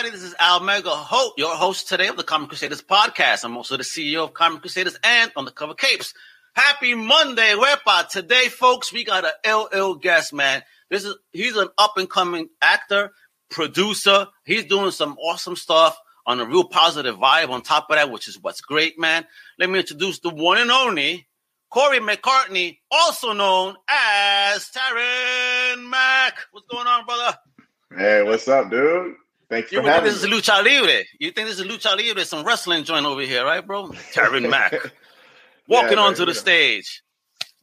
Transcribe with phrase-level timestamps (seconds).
[0.00, 0.18] Everybody?
[0.18, 3.44] This is Al Mega Hope, your host today of the Comic Crusaders podcast.
[3.44, 6.14] I'm also the CEO of Comic Crusaders and Undercover Capes.
[6.54, 8.08] Happy Monday, Wepa.
[8.08, 10.62] Today, folks, we got an LL guest, man.
[10.88, 13.12] This is he's an up and coming actor,
[13.50, 14.28] producer.
[14.46, 18.26] He's doing some awesome stuff on a real positive vibe on top of that, which
[18.26, 19.26] is what's great, man.
[19.58, 21.28] Let me introduce the one and only
[21.68, 26.38] Corey McCartney, also known as Taryn Mac.
[26.52, 27.36] What's going on, brother?
[27.94, 29.16] Hey, what's up, dude?
[29.50, 30.30] Thanks You for having this is me.
[30.30, 31.04] Lucha Libre?
[31.18, 32.24] You think this is Lucha Libre?
[32.24, 33.88] Some wrestling joint over here, right, bro?
[34.14, 34.74] Taryn Mac.
[35.68, 36.40] Walking Yeah, onto man, the yeah.
[36.40, 37.02] stage.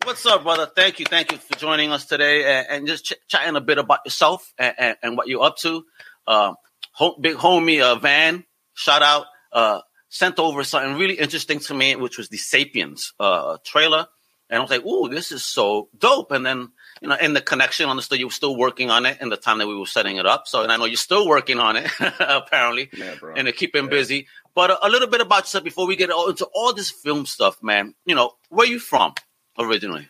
[0.04, 0.68] What's up, brother?
[0.76, 1.06] Thank you.
[1.06, 4.54] Thank you for joining us today and, and just ch- chatting a bit about yourself
[4.58, 5.84] and, and, and what you're up to.
[6.28, 6.54] Uh,
[6.94, 8.44] ho- big homie uh, Van,
[8.76, 13.58] shout out, uh, sent over something really interesting to me, which was the Sapiens uh,
[13.66, 14.08] trailer.
[14.50, 16.32] And I was like, ooh, this is so dope.
[16.32, 16.70] And then,
[17.02, 19.58] you know, in the connection, understood you were still working on it in the time
[19.60, 20.48] that we were setting it up.
[20.48, 23.86] So, and I know you're still working on it, apparently Yeah, and to keep him
[23.86, 23.90] Yeah.
[23.92, 24.28] busy.
[24.56, 27.26] But a, a little bit about yourself before we get all- into all this film
[27.26, 27.94] stuff, man.
[28.06, 29.14] You know, where you from
[29.60, 30.08] originally?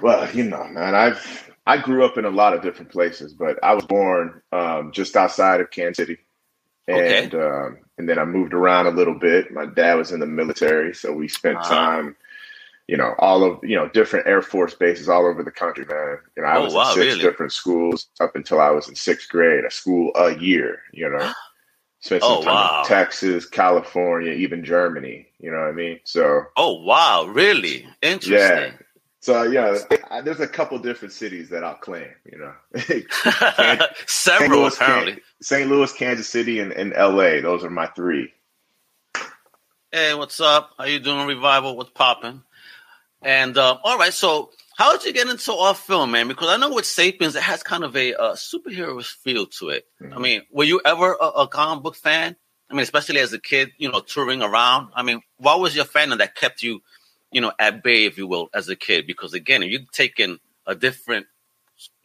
[0.00, 3.62] Well, you know, man, I've I grew up in a lot of different places, but
[3.62, 6.18] I was born um, just outside of Kansas City,
[6.88, 7.24] Okay.
[7.24, 9.52] and um, and then I moved around a little bit.
[9.52, 11.68] My dad was in the military, so we spent Ah.
[11.68, 12.16] time,
[12.88, 16.18] you know, all of you know different Air Force bases all over the country, man.
[16.36, 17.18] You know, I Oh, was wow, in six really?
[17.18, 19.64] different schools up until I was in sixth grade.
[19.66, 21.32] A school a year, you know.
[22.00, 22.72] Spent some Oh, time wow.
[22.72, 25.28] in Texas, California, even Germany.
[25.40, 26.00] You know what I mean?
[26.04, 28.70] So Oh wow, really interesting.
[28.70, 28.72] Yeah.
[29.20, 32.08] So yeah, I, there's a couple different cities that I'll claim.
[32.30, 32.54] You know,
[34.30, 34.54] St.
[34.54, 35.22] Several Louis, apparently.
[35.42, 35.70] St.
[35.70, 37.40] Louis, Kansas City, and, and L.A.
[37.42, 38.32] Those are my three.
[39.92, 40.72] Hey, what's up?
[40.78, 41.76] How you doing, Revival?
[41.76, 42.42] What's popping?
[43.22, 46.28] And uh, all right, so how did you get into our film, man?
[46.28, 49.86] Because I know with Sapiens, it has kind of a uh, superhero feel to it.
[50.00, 50.20] I Mhm.
[50.20, 52.36] mean, were you ever a, a comic book fan?
[52.70, 54.88] I mean, especially as a kid, you know, touring around.
[54.94, 56.82] I mean, what was your fandom that kept you,
[57.30, 59.06] you know, at bay, if you will, as a kid?
[59.06, 61.26] Because again, you've taken a different,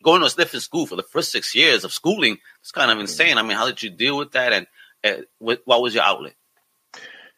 [0.03, 2.99] going to a different school for the first six years of schooling, it's kind of
[2.99, 3.37] insane.
[3.37, 4.51] I mean, how did you deal with that?
[4.53, 4.67] And
[5.03, 6.33] uh, what, what was your outlet?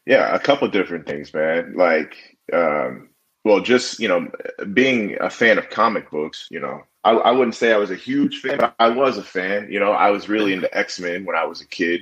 [0.05, 1.75] Yeah, a couple different things, man.
[1.77, 2.15] Like,
[2.51, 3.09] um,
[3.43, 4.29] well, just you know,
[4.73, 6.47] being a fan of comic books.
[6.51, 9.23] You know, I, I wouldn't say I was a huge fan, but I was a
[9.23, 9.67] fan.
[9.71, 12.01] You know, I was really into X Men when I was a kid.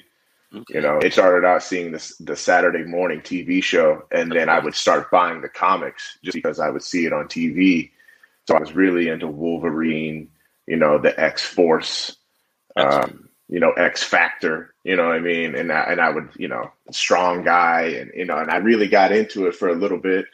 [0.69, 4.59] You know, it started out seeing this the Saturday morning TV show, and then I
[4.59, 7.91] would start buying the comics just because I would see it on TV.
[8.47, 10.29] So I was really into Wolverine,
[10.65, 12.15] you know, the X Force,
[12.77, 15.53] um, you know, X Factor, you know what I mean?
[15.53, 18.87] And I, and I would, you know, strong guy, and you know, and I really
[18.87, 20.25] got into it for a little bit.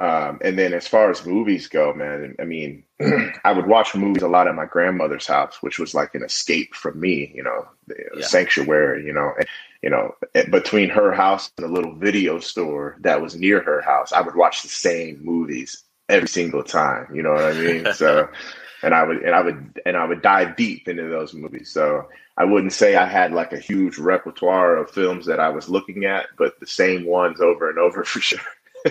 [0.00, 2.84] Um, and then as far as movies go, man, I mean,
[3.44, 6.74] I would watch movies a lot at my grandmother's house, which was like an escape
[6.74, 8.22] from me, you know, the Yeah.
[8.22, 9.46] sanctuary, you know, and,
[9.82, 13.82] you know, eh, between her house and a little video store that was near her
[13.82, 17.92] house, I would watch the same movies every single time, you know what I mean?
[17.92, 18.26] So,
[18.82, 21.70] and I would, and I would, and I would dive deep into those movies.
[21.70, 22.08] So
[22.38, 26.06] I wouldn't say I had like a huge repertoire of films that I was looking
[26.06, 28.40] at, but the same ones over and over for sure.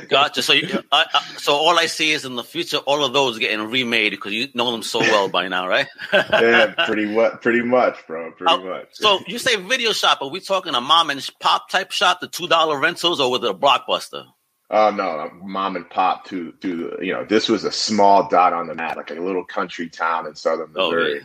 [0.09, 0.41] Gotcha.
[0.41, 3.39] So, you, I, I, so all I see is in the future, all of those
[3.39, 5.87] getting remade because you know them so well by now, right?
[6.13, 8.87] yeah, pretty much, pretty much, bro, pretty Oh, much.
[8.93, 10.19] So you say video shop?
[10.21, 13.43] Are we talking a mom and pop type shop, the two dollar rentals, or was
[13.43, 14.25] it a blockbuster?
[14.71, 18.67] Oh no, mom and pop to to you know this was a small dot on
[18.67, 21.21] the map, like a little country town in southern Oh, Missouri, really?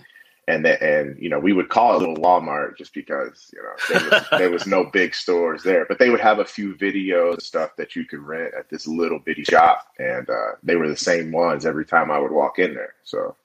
[0.49, 4.01] And and you know we would call it a little Walmart just because you know
[4.01, 7.43] there was, there was no big stores there, but they would have a few videos
[7.43, 10.97] stuff that you could rent at this little bitty shop, and uh, they were the
[10.97, 12.95] same ones every time I would walk in there.
[13.05, 13.37] So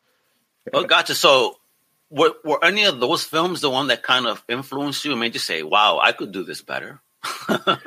[0.73, 1.15] Oh, gotcha.
[1.15, 1.57] So
[2.09, 5.33] were, were any of those films the one that kind of influenced you and made
[5.33, 7.01] you say, "Wow, I could do this better,"
[7.49, 7.79] a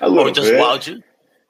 [0.00, 0.60] or little it just bit.
[0.60, 1.02] wowed you?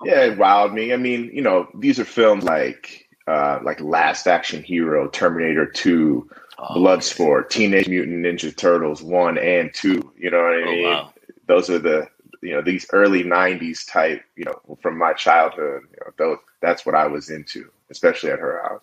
[0.04, 0.92] Yeah, it wowed me.
[0.92, 6.28] I mean, you know, these are films like uh, like Last Action Hero, Terminator Two,
[6.58, 10.12] Oh, Bloodsport, Teenage Mutant Ninja Turtles one and two.
[10.18, 10.84] You know what I Oh, mean?
[10.84, 11.12] wow.
[11.46, 12.08] Those are the
[12.42, 14.22] you know these early '90s type.
[14.36, 15.82] You know, from my childhood.
[15.90, 18.82] You know, those, that's what I was into, especially at her house.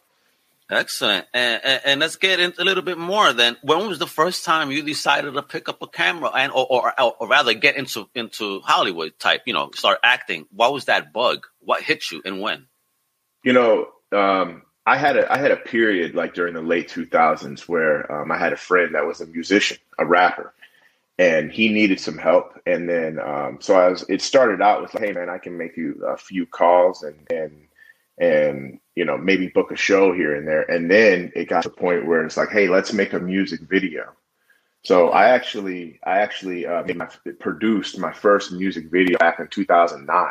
[0.69, 1.27] Excellent.
[1.33, 3.57] And, and, and let's get into a little bit more then.
[3.61, 6.93] When was the first time you decided to pick up a camera and or, or,
[7.19, 10.47] or rather get into into Hollywood type, you know, start acting?
[10.51, 11.45] What was that bug?
[11.59, 12.67] What hit you and when?
[13.43, 17.67] You know, um, I had a I had a period like during the late 2000s
[17.67, 20.53] where um, I had a friend that was a musician, a rapper,
[21.19, 22.59] and he needed some help.
[22.65, 24.03] And then um, so I was.
[24.09, 27.67] It started out with, "Hey man, I can make you a few calls and and
[28.17, 31.69] and you know maybe book a show here and there." And then it got to
[31.69, 34.13] the point where it's like, "Hey, let's make a music video."
[34.83, 37.07] So I actually, I actually uh, my,
[37.39, 40.25] produced my first music video back in 2009.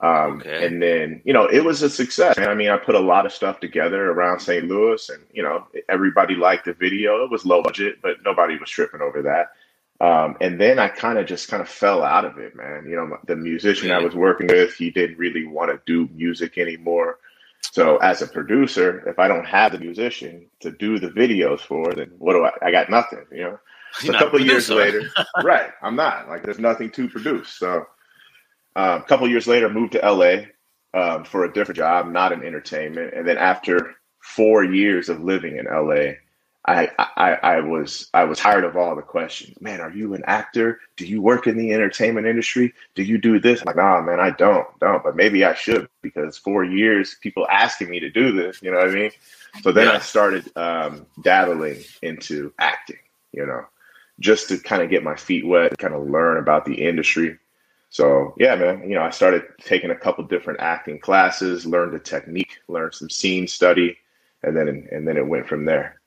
[0.00, 0.66] Um, okay.
[0.66, 2.38] And then, you know, it was a success.
[2.38, 4.66] I mean, I put a lot of stuff together around St.
[4.66, 7.24] Louis, and you know, everybody liked the video.
[7.24, 9.52] It was low budget, but nobody was tripping over that.
[9.98, 12.86] Um, and then I kind of just kind of fell out of it, man.
[12.86, 16.58] You know, the musician I was working with, he didn't really want to do music
[16.58, 17.18] anymore.
[17.72, 21.92] So as a producer, if I don't have the musician to do the videos for,
[21.94, 22.52] then what do I?
[22.62, 23.24] I got nothing.
[23.30, 23.60] You know.
[23.98, 25.08] So a couple years later,
[25.42, 25.70] right?
[25.80, 27.48] I'm not like there's nothing to produce.
[27.48, 27.86] So
[28.76, 30.44] um, a couple years later, moved to LA
[30.92, 33.14] um, for a different job, not in entertainment.
[33.14, 36.16] And then after four years of living in LA,
[36.68, 39.56] I, I, I was I was tired of all the questions.
[39.60, 40.80] Man, are you an actor?
[40.96, 42.74] Do you work in the entertainment industry?
[42.96, 43.60] Do you do this?
[43.60, 45.02] I'm like, nah, man, I don't, don't.
[45.02, 48.60] But maybe I should because four years people asking me to do this.
[48.62, 49.10] You know what I mean?
[49.62, 49.92] So then yeah.
[49.92, 52.98] I started um, dabbling into acting.
[53.32, 53.64] You know,
[54.18, 57.38] just to kind of get my feet wet, kind of learn about the industry.
[57.96, 61.98] So yeah, man, you know, I started taking a couple different acting classes, learned the
[61.98, 63.96] technique, learned some scene study,
[64.42, 65.98] and then and then it went from there.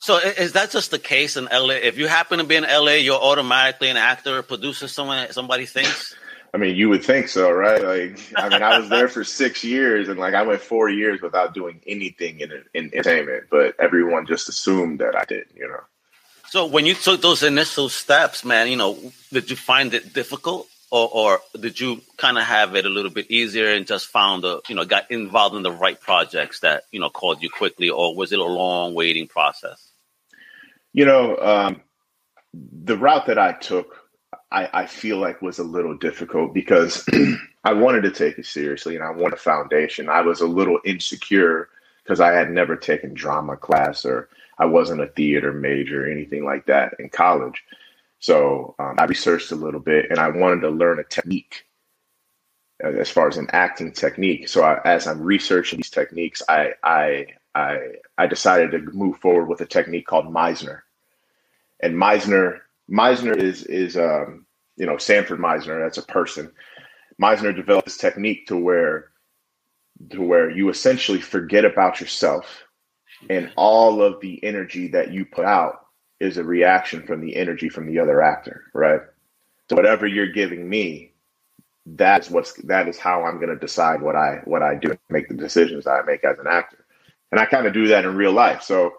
[0.00, 1.74] So is that just the case in LA?
[1.74, 4.88] If you happen to be in LA, you're automatically an actor or producer.
[4.88, 6.16] Someone somebody thinks.
[6.52, 7.80] I mean, you would think so, right?
[7.80, 11.22] Like, I mean, I was there for six years, and like I went four years
[11.22, 15.84] without doing anything in, in entertainment, but everyone just assumed that I did, you know.
[16.48, 18.98] So when you took those initial steps, man, you know,
[19.32, 20.66] did you find it difficult?
[20.90, 24.42] Or, or did you kind of have it a little bit easier and just found
[24.42, 27.90] the you know got involved in the right projects that you know called you quickly
[27.90, 29.90] or was it a long waiting process
[30.92, 31.82] you know, um,
[32.52, 33.96] the route that I took,
[34.50, 37.06] I, I feel like was a little difficult because
[37.64, 40.08] I wanted to take it seriously and I want a foundation.
[40.08, 41.68] I was a little insecure
[42.02, 44.28] because I had never taken drama class or
[44.58, 47.62] I wasn't a theater major or anything like that in college.
[48.20, 51.66] So um, I researched a little bit and I wanted to learn a technique
[52.84, 54.48] uh, as far as an acting technique.
[54.48, 57.78] So I, as I'm researching these techniques, I, I I
[58.18, 60.82] I decided to move forward with a technique called Meisner.
[61.80, 64.46] And Meisner Meisner is is um,
[64.76, 65.82] you know Sanford Meisner.
[65.82, 66.52] That's a person.
[67.20, 69.10] Meisner developed this technique to where
[70.10, 72.64] to where you essentially forget about yourself,
[73.30, 75.86] and all of the energy that you put out
[76.20, 79.00] is a reaction from the energy from the other actor, right?
[79.68, 81.12] So whatever you're giving me,
[81.86, 85.28] that's what's that is how I'm going to decide what I what I do, make
[85.28, 86.84] the decisions I make as an actor
[87.30, 88.62] and I kind of do that in real life.
[88.62, 88.94] So,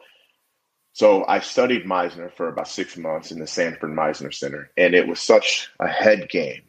[0.94, 5.08] so I studied Meisner for about six months in the Sanford Meisner Center, and it
[5.08, 6.64] was such a head game,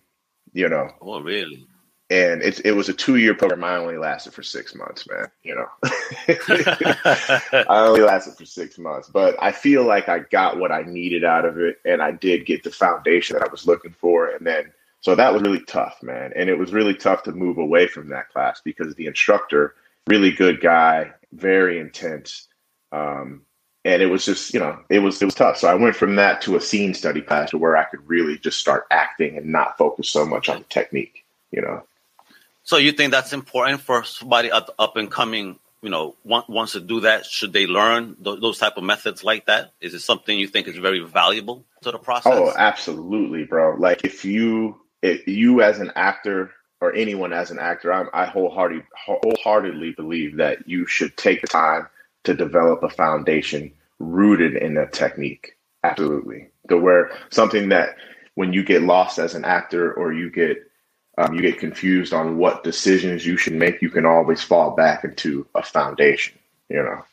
[0.52, 0.88] you know.
[1.00, 1.66] Oh, really?
[2.12, 3.64] And it it was a two year program.
[3.64, 5.28] I only lasted for six months, man.
[5.42, 5.66] You know,
[6.28, 11.24] I only lasted for six months, but I feel like I got what I needed
[11.24, 14.46] out of it, and I did get the foundation that I was looking for, and
[14.46, 14.70] then.
[15.00, 16.32] So that was really tough, man.
[16.36, 19.74] And it was really tough to move away from that class because the instructor,
[20.06, 22.46] really good guy, very intense.
[22.92, 23.42] Um,
[23.84, 25.56] and it was just, you know, it was it was tough.
[25.56, 28.38] So I went from that to a scene study class to where I could really
[28.38, 31.82] just start acting and not focus so much on the technique, you know.
[32.64, 36.80] So you think that's important for somebody up, and coming, you know, want, wants to
[36.80, 37.26] do that?
[37.26, 39.72] Should they learn th- those type of methods like that?
[39.80, 42.32] Is it something you think is very valuable to the process?
[42.34, 43.76] Oh, absolutely, bro.
[43.76, 48.26] Like if you if you as an actor or anyone as an actor, I'm, I
[48.26, 51.88] wholeheartedly, wholeheartedly believe that you should take the time
[52.24, 55.56] to develop a foundation rooted in a technique.
[55.84, 56.48] Absolutely.
[56.68, 57.96] To where something that
[58.34, 60.58] when you get lost as an actor or you get
[61.18, 65.04] um, you get confused on what decisions you should make, you can always fall back
[65.04, 66.38] into a foundation.
[66.68, 67.04] You know.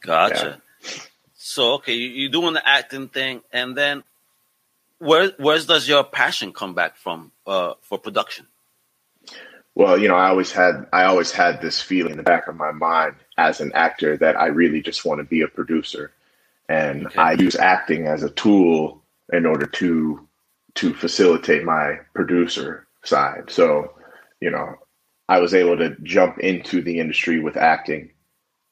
[0.00, 0.60] Gotcha.
[0.80, 0.90] Yeah.
[1.34, 4.04] So okay, you, are doing the acting thing, and then
[4.98, 8.46] where where does your passion come back from uh, for production?
[9.74, 12.56] Well, you know, I always had I always had this feeling in the back of
[12.56, 16.12] my mind as an actor that I really just want to be a producer,
[16.68, 17.18] and okay.
[17.18, 19.02] I use acting as a tool
[19.32, 20.26] in order to
[20.76, 23.44] to facilitate my producer side.
[23.48, 23.94] So,
[24.40, 24.74] you know,
[25.28, 28.10] I was able to jump into the industry with acting,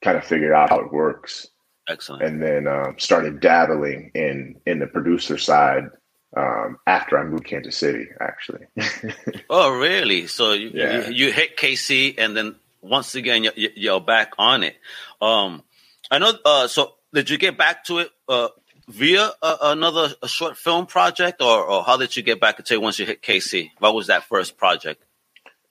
[0.02, 1.48] kind of figured out how it works.
[1.88, 2.22] Excellent.
[2.22, 5.90] And then um, started dabbling in in the producer side
[6.36, 8.66] um, after I moved Kansas City, actually.
[9.50, 10.26] oh, really?
[10.26, 11.08] So you, yeah.
[11.08, 14.76] you, you, hit KC, and then once again you, you're back on it.
[15.20, 15.62] Um,
[16.10, 16.32] I know.
[16.44, 18.48] Uh, so did you get back to it uh,
[18.88, 22.74] via a, another a short film project, or, or how did you get back to
[22.74, 23.70] it once you hit KC?
[23.78, 25.04] What was that first project?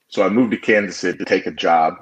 [0.07, 1.95] So I moved to Kansas City to take a job,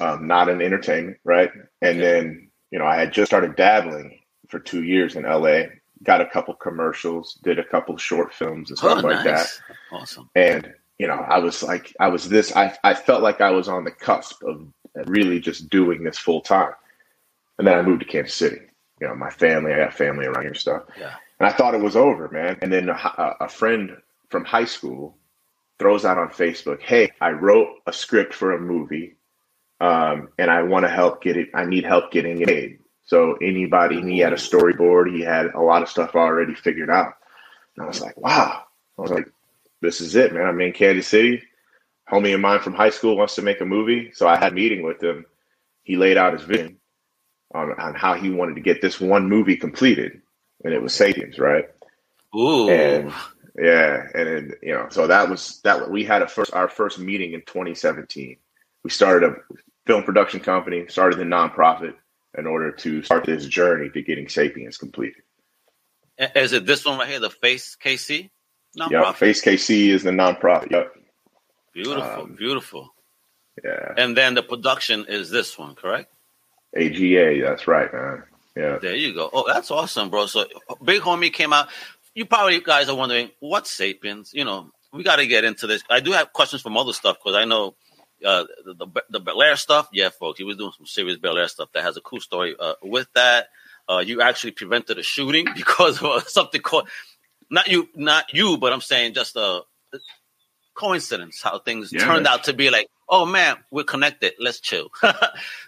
[0.00, 1.50] um, not in entertainment, right?
[1.80, 2.00] And okay.
[2.00, 4.18] then you know I had just started dabbling
[4.48, 5.64] for two years in LA
[6.02, 9.46] got a couple commercials, did a couple short films and stuff Oh, like that.
[9.92, 10.28] Awesome.
[10.34, 12.54] And you know, I was like, I was this.
[12.54, 14.68] I I felt like I was on the cusp of
[15.06, 16.72] really just doing this full time.
[17.58, 18.60] And then I moved to Kansas City.
[19.02, 20.84] You know, my family, I got family around here and stuff.
[20.96, 21.14] Yeah.
[21.40, 22.56] And I thought it was over, man.
[22.62, 23.96] And then a, a friend
[24.28, 25.18] from high school
[25.80, 29.16] throws out on Facebook, "Hey, I wrote a script for a movie,
[29.80, 31.48] um, and I want to help get it.
[31.52, 32.78] I need help getting it made.
[33.04, 35.12] So anybody, he had a storyboard.
[35.12, 37.14] He had a lot of stuff already figured out.
[37.76, 38.62] And I was like, wow.
[38.96, 39.28] I was like,
[39.80, 40.46] this is it, man.
[40.46, 41.42] I'm in Kansas City.
[42.08, 44.54] Homie of mine from high school wants to make a movie, so I had a
[44.54, 45.26] meeting with him.
[45.82, 46.78] He laid out his vision
[47.54, 50.20] on, on how he wanted to get this one movie completed,
[50.64, 51.68] and it was Sapiens, right?
[52.34, 52.68] Ooh.
[52.68, 53.12] And
[53.56, 55.90] yeah, and you know, so that was that.
[55.90, 58.36] We had a first our first meeting in 2017.
[58.82, 59.36] We started a
[59.86, 61.94] film production company, started the nonprofit
[62.36, 65.22] in order to start this journey to getting Sapiens completed.
[66.34, 68.30] Is it this one right here, the Face KC?
[68.74, 69.12] Yeah?
[69.12, 70.70] Face KC is the nonprofit.
[70.70, 70.96] Yep.
[71.74, 72.94] Beautiful, um, beautiful.
[73.62, 73.94] Yeah.
[73.96, 76.12] And then the production is this one, correct?
[76.76, 77.40] AGA.
[77.42, 78.22] That's right, man.
[78.56, 78.78] Yeah.
[78.80, 79.30] There you go.
[79.32, 80.26] Oh, that's awesome, bro.
[80.26, 80.44] So
[80.84, 81.68] Big Homie came out.
[82.14, 84.30] You probably guys are wondering what's Sapiens.
[84.34, 85.82] You know, we got to get into this.
[85.88, 87.74] I do have questions from other stuff because I know
[88.24, 89.88] uh, the, the the Bel Air stuff.
[89.92, 92.54] Yeah, folks, he was doing some serious Bel Air stuff that has a cool story
[92.58, 93.46] uh, with that.
[93.88, 96.88] Uh, you actually prevented a shooting because of uh, something called
[97.50, 99.62] not you, not you, but I'm saying just a
[100.74, 102.04] coincidence how things Yeah.
[102.04, 102.88] turned out to be like.
[103.08, 104.32] Oh man, we're connected.
[104.38, 104.88] Let's chill.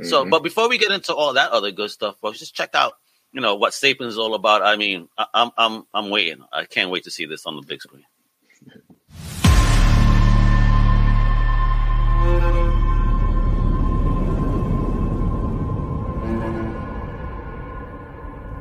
[0.03, 0.31] so, Mhm.
[0.31, 2.95] but before we get into all that other good stuff, folks, just check out
[3.33, 4.63] you know what Sapiens is all about.
[4.63, 6.45] I mean, I, I'm I'm I'm waiting.
[6.53, 8.05] I can't wait to see this on the big screen.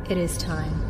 [0.10, 0.83] It is time.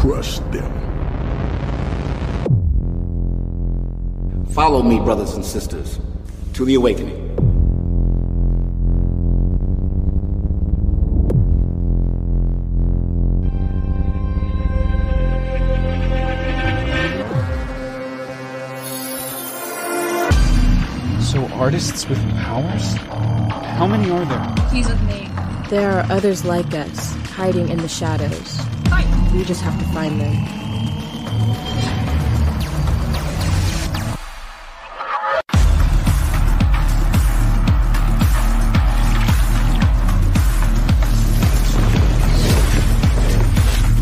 [0.00, 0.72] Crush them.
[4.46, 6.00] Follow me, brothers and sisters,
[6.54, 7.28] to the awakening.
[21.20, 22.94] So artists with powers?
[23.76, 24.68] How many are there?
[24.70, 25.39] He's with me.
[25.70, 28.58] There are others like us, hiding in the shadows.
[29.32, 30.34] We just have to find them.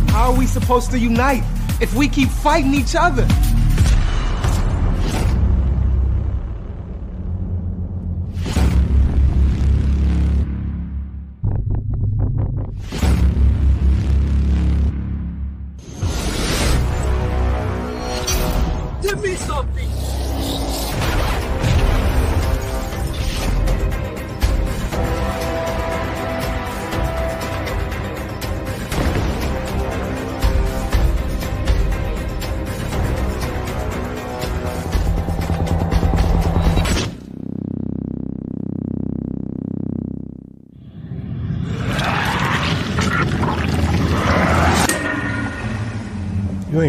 [0.09, 1.43] How are we supposed to unite
[1.83, 3.29] if we keep fighting each other?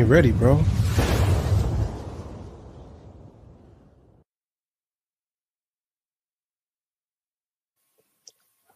[0.10, 0.64] Ready, bro.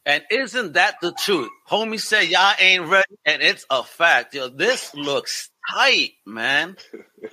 [0.05, 1.49] And isn't that the truth?
[1.69, 4.35] Homie said y'all ain't ready, and it's a fact.
[4.35, 6.75] Yo, this looks tight, man.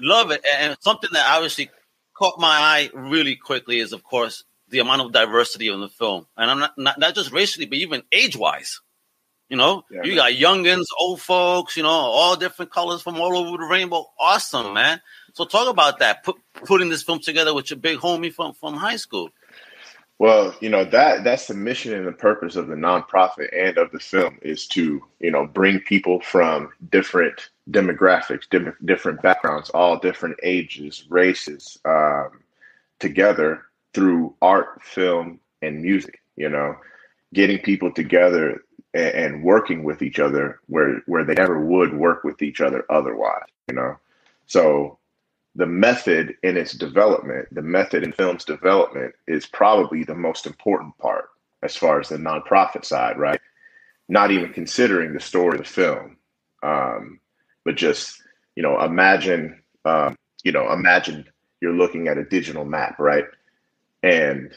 [0.00, 0.44] Love it.
[0.56, 1.68] And something that obviously
[2.16, 6.26] caught my eye really quickly is, of course, the amount of diversity in the film,
[6.36, 8.80] and I'm not not, not just racially, but even age wise.
[9.50, 10.16] You know, Yeah, you man.
[10.16, 14.06] got youngins, old folks, you know, all different colors from all over the rainbow.
[14.18, 15.00] Awesome, man.
[15.34, 16.24] So talk about that.
[16.24, 19.30] Put, putting this film together with your big homie from from high school.
[20.18, 23.90] Well, you know that that's the mission and the purpose of the nonprofit and of
[23.90, 29.98] the film is to you know bring people from different demographics, different different backgrounds, all
[29.98, 32.40] different ages, races, um,
[32.98, 33.62] together
[33.94, 36.20] through art, film, and music.
[36.36, 36.76] You know,
[37.32, 38.62] getting people together
[38.94, 43.46] and, working with each other where where they never would work with each other otherwise.
[43.68, 43.96] You know,
[44.46, 44.98] so
[45.54, 50.96] the method in its development, the method in film's development is probably the most important
[50.98, 51.30] part
[51.62, 53.40] as far as the nonprofit side, right?
[54.08, 56.16] Not even considering the story of the film,
[56.62, 57.20] um,
[57.64, 58.20] but just
[58.56, 61.24] you know, imagine, um, you know, imagine
[61.62, 63.24] you're looking at a digital map, right?
[64.02, 64.54] And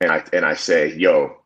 [0.00, 1.38] and I and I say, yo,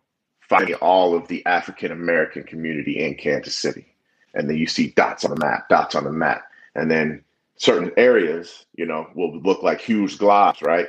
[0.51, 3.87] find me all of the African American community in Kansas City.
[4.35, 6.43] And then you see dots on the map, dots on the map.
[6.75, 7.23] And then
[7.57, 10.89] certain areas, you know, will look like huge globs, right?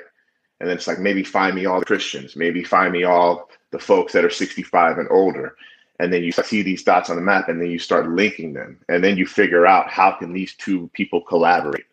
[0.59, 3.79] And then it's like maybe find me all the Christians, maybe find me all the
[3.79, 5.55] folks that are 65 and older.
[5.99, 8.79] And then you see these dots on the map and then you start linking them.
[8.89, 11.85] And then you figure out how can these two people collaborate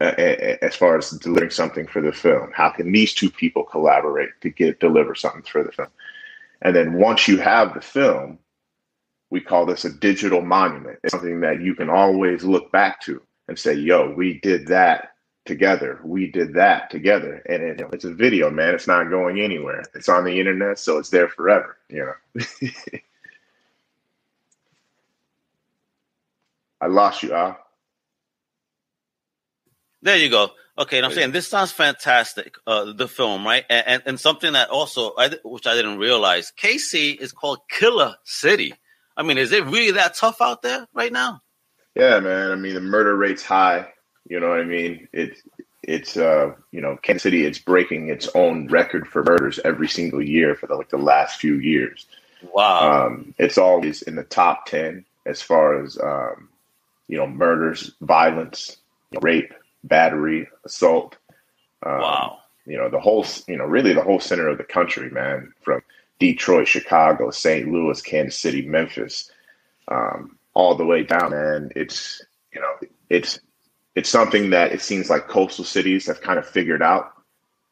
[0.00, 0.14] uh,
[0.62, 2.50] as far as delivering something for the film.
[2.54, 5.88] How can these two people collaborate to get deliver something for the film?
[6.62, 8.38] And then once you have the film,
[9.30, 11.00] we call this a digital monument.
[11.04, 15.14] It's something that you can always look back to and say, yo, we did that
[15.46, 16.00] together.
[16.04, 17.42] We did that together.
[17.48, 18.74] And it, it's a video, man.
[18.74, 19.82] It's not going anywhere.
[19.94, 22.44] It's on the internet, so it's there forever, you know.
[26.80, 27.58] I lost you, Al.
[30.02, 30.50] There you go.
[30.78, 32.56] Okay, and I'm saying this sounds fantastic.
[32.66, 33.64] Uh, the film, right?
[33.68, 38.16] And, and, and something that also, I, which I didn't realize, KC is called Killer
[38.24, 38.72] City.
[39.14, 41.42] I mean, is it really that tough out there right now?
[41.94, 42.50] Yeah, man.
[42.50, 43.92] I mean, the murder rate's high.
[44.28, 45.08] You know what I mean?
[45.12, 45.42] It's
[45.82, 47.44] it's uh you know Kansas City.
[47.44, 51.38] It's breaking its own record for murders every single year for the, like the last
[51.38, 52.06] few years.
[52.54, 53.06] Wow.
[53.06, 56.48] Um, it's always in the top ten as far as um,
[57.08, 58.78] you know murders, violence,
[59.20, 59.52] rape,
[59.84, 61.16] battery, assault.
[61.84, 62.38] Um, wow.
[62.66, 65.82] You know, the whole, you know, really the whole center of the country, man, from
[66.20, 67.68] Detroit, Chicago, St.
[67.70, 69.30] Louis, Kansas City, Memphis,
[69.88, 72.22] um, all the way down, And It's,
[72.52, 73.40] you know, it's,
[73.94, 77.12] it's something that it seems like coastal cities have kind of figured out.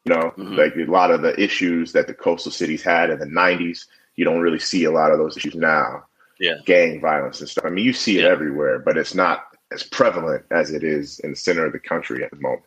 [0.03, 0.55] You know, mm-hmm.
[0.55, 3.85] like a lot of the issues that the coastal cities had in the 90s,
[4.15, 6.03] you don't really see a lot of those issues now.
[6.39, 6.55] Yeah.
[6.65, 7.65] Gang violence and stuff.
[7.65, 11.31] I mean, you see it everywhere, but it's not as prevalent as it is in
[11.31, 12.63] the center of the country at the moment.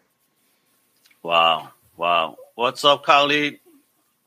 [1.23, 1.71] Wow.
[1.97, 2.37] Wow.
[2.55, 3.61] What's up, Khalid?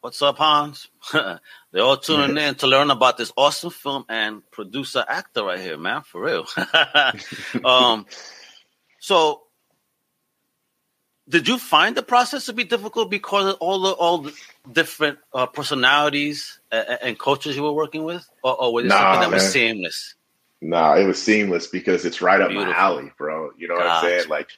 [0.02, 0.88] What's up, Hans?
[1.13, 5.78] They're all tuning in to learn about this awesome film and producer actor right here,
[5.78, 6.46] man, for real.
[7.66, 8.06] um,
[9.00, 9.44] so,
[11.28, 14.34] did you find the process to be difficult because of all the all the
[14.72, 18.96] different uh, personalities and, and, cultures you were working with, or, or was it nah,
[18.96, 19.34] something that man.
[19.34, 20.16] was seamless?
[20.62, 22.74] No, nah, it was seamless because it's right up Beautiful.
[22.74, 23.52] my alley, bro.
[23.58, 24.28] You know what I'm saying?
[24.28, 24.50] Like,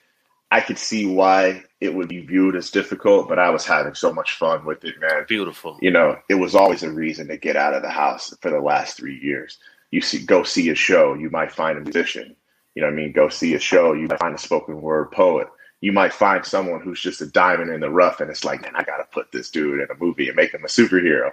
[0.52, 4.14] I could see why it would be viewed as difficult, but I was having so
[4.14, 5.26] much fun with it, man.
[5.28, 5.78] Beautiful.
[5.82, 8.62] You know, it was always a reason to get out of the house for the
[8.62, 9.58] last three years.
[9.92, 12.36] You see, go see a show, you might find a musician.
[12.76, 13.12] You know what I mean?
[13.12, 15.48] Go see a show, you might find a spoken word poet.
[15.82, 18.76] You might find someone who's just a diamond in the rough, and it's like, man,
[18.76, 21.32] I got to put this dude in a movie and make him a superhero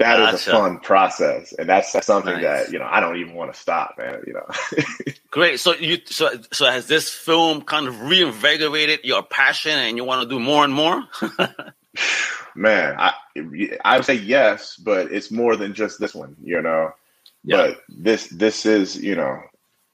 [0.00, 0.34] that gotcha.
[0.34, 2.42] is a fun process, and that's, that's something nice.
[2.42, 4.22] that you know I don't even want to stop, man.
[4.26, 4.46] You know.
[5.30, 5.60] Great.
[5.60, 10.22] So you so so has this film kind of reinvigorated your passion, and you want
[10.22, 11.04] to do more and more?
[12.54, 13.12] man, I
[13.84, 16.92] I would say yes, but it's more than just this one, you know.
[17.44, 17.56] Yeah.
[17.56, 19.38] But this this is you know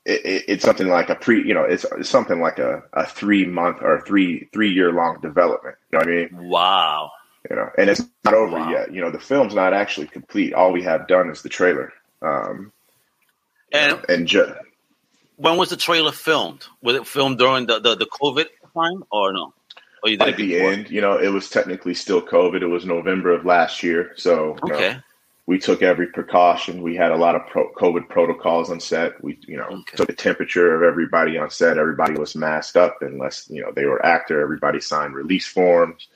[0.05, 3.07] it, it, it's something like a pre you know it's, it's something like a, a
[3.07, 5.75] three month or three three year long development.
[5.91, 6.49] You know what I mean?
[6.49, 7.11] Wow
[7.49, 8.71] you know, and it's not over wow.
[8.71, 8.93] yet.
[8.93, 10.55] You know, the film's not actually complete.
[10.55, 11.93] All we have done is the trailer.
[12.23, 12.73] Um,
[13.73, 14.55] and and ju-
[15.37, 16.67] when was the trailer filmed?
[16.83, 19.53] Was it filmed during the, the, the COVID time or no?
[20.03, 22.63] Or you did At the end, you know, it was technically still COVID.
[22.63, 24.95] It was November of last year, so okay.
[24.95, 25.01] Know,
[25.47, 26.83] we took every precaution.
[26.83, 29.23] We had a lot of pro- COVID protocols on set.
[29.23, 29.97] We, you know, okay.
[29.97, 31.79] took the temperature of everybody on set.
[31.79, 34.41] Everybody was masked up unless you know they were actor.
[34.41, 36.09] Everybody signed release forms.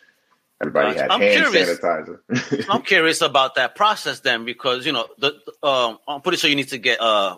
[0.61, 1.79] Everybody had I'm hand curious.
[1.79, 2.67] sanitizer.
[2.71, 6.57] I'm curious about that process then, because you know, the um, I'm pretty sure you
[6.57, 7.37] need to get uh,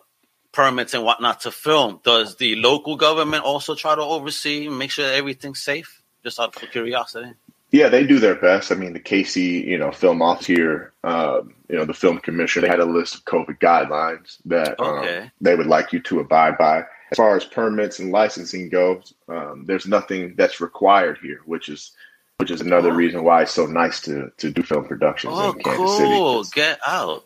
[0.51, 2.01] permits and whatnot to film.
[2.03, 6.03] Does the local government also try to oversee, make sure everything's safe?
[6.25, 7.33] Just out of curiosity.
[7.73, 8.71] Yeah, they do their best.
[8.71, 12.63] I mean, the KC, you know, film off here, um, you know, the film commission,
[12.63, 15.19] they had a list of COVID guidelines that um, okay.
[15.21, 16.85] um, they would like you to abide by.
[17.11, 21.93] As far as permits and licensing goes, um, there's nothing that's required here, which is
[22.43, 22.95] which is another oh.
[22.95, 26.43] reason why it's so nice to to do film productions oh, in Kansas cool.
[26.43, 26.61] City.
[26.61, 27.25] Get out.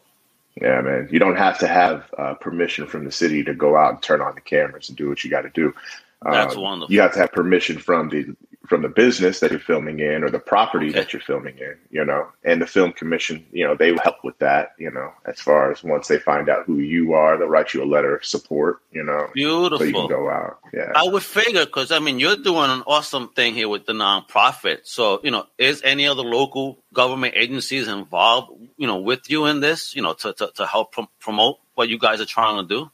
[0.61, 1.09] Yeah, man.
[1.11, 4.21] You don't have to have uh, permission from the city to go out and turn
[4.21, 5.75] on the cameras and do what you got to do.
[6.23, 6.95] That's um, wonderful.
[6.95, 10.31] You have to have permission from the from the business that you're filming in or
[10.31, 10.99] the property okay.
[10.99, 14.39] that you're filming in, you know, and the film commission, you know, they help with
[14.39, 17.75] that, you know, as far as once they find out who you are, they'll write
[17.75, 19.29] you a letter of support, you know.
[19.35, 19.79] Beautiful.
[19.79, 20.59] So you can go out.
[20.73, 20.93] Yeah.
[20.95, 24.81] I would figure, because I mean, you're doing an awesome thing here with the nonprofit.
[24.85, 29.61] So, you know, is any other local government agencies involved, you know, with you in
[29.61, 32.75] this, you know, to, to, to help prom- promote what you guys are trying to
[32.75, 32.91] do?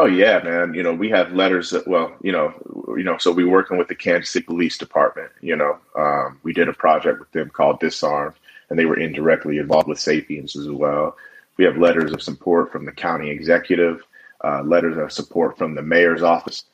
[0.00, 0.72] Oh yeah, man.
[0.72, 2.54] You know, we have letters that, well, you know,
[2.96, 5.78] you know, so we're working with the Kansas City Police Department, you know.
[5.94, 8.36] Um, we did a project with them called Disarmed,
[8.70, 11.18] and they were indirectly involved with Sapiens as well.
[11.58, 14.02] We have letters of support from the county executive,
[14.42, 16.64] uh, letters of support from the mayor's office.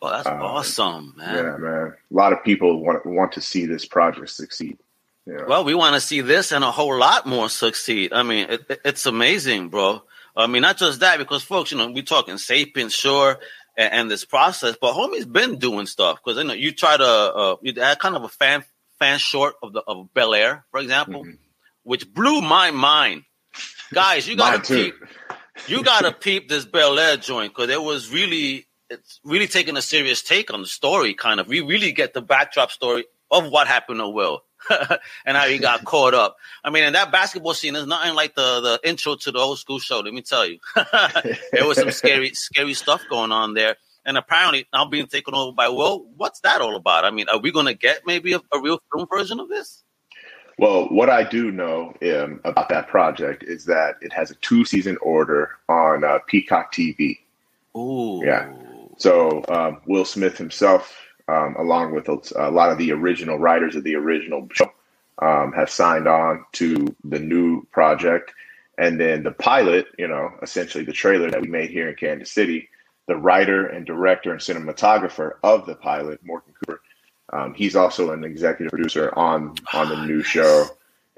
[0.00, 1.34] Well, that's um, awesome, man.
[1.34, 1.86] Yeah, man.
[1.88, 4.78] A lot of people want want to see this project succeed.
[5.26, 5.44] Yeah.
[5.48, 8.12] Well, we want to see this and a whole lot more succeed.
[8.12, 10.02] I mean, it, it's amazing, bro.
[10.36, 13.40] I mean, not just that, because folks, you know, we talking Sapien, sure, and, sure
[13.76, 17.56] and, this process, but homie's been doing stuff because you know you try to uh,
[17.62, 18.64] you had kind of a fan
[18.98, 21.34] fan short of the of Bel Air, for example, mm-hmm.
[21.82, 23.22] which blew my mind.
[23.92, 24.94] Guys, you gotta peep,
[25.68, 29.82] you gotta peep this Bel Air joint because it was really it's really taking a
[29.82, 31.14] serious take on the story.
[31.14, 34.42] Kind of, we really get the backdrop story of what happened to Will.
[35.24, 36.36] and how he got caught up.
[36.64, 39.58] I mean, and that basketball scene is nothing like the the intro to the old
[39.58, 40.00] school show.
[40.00, 40.58] Let me tell you,
[41.52, 43.76] there was some scary scary stuff going on there.
[44.04, 46.06] And apparently, now being taken over by Will.
[46.16, 47.04] What's that all about?
[47.04, 49.82] I mean, are we going to get maybe a, a, real film version of this?
[50.58, 54.64] Well, what I do know um, about that project is that it has a two
[54.64, 57.18] season order on uh, Peacock TV.
[57.76, 58.22] Ooh.
[58.24, 58.52] Yeah.
[58.96, 60.96] So um, Will Smith himself
[61.28, 64.72] um, along with a, lot of the original writers of the original show,
[65.20, 68.32] um, have signed on to the new project.
[68.78, 72.30] And then the pilot, you know, essentially the trailer that we made here in Kansas
[72.30, 72.68] City,
[73.06, 76.82] the writer and director and cinematographer of the pilot, Morgan Cooper,
[77.32, 80.66] um, he's also an executive producer on on the new show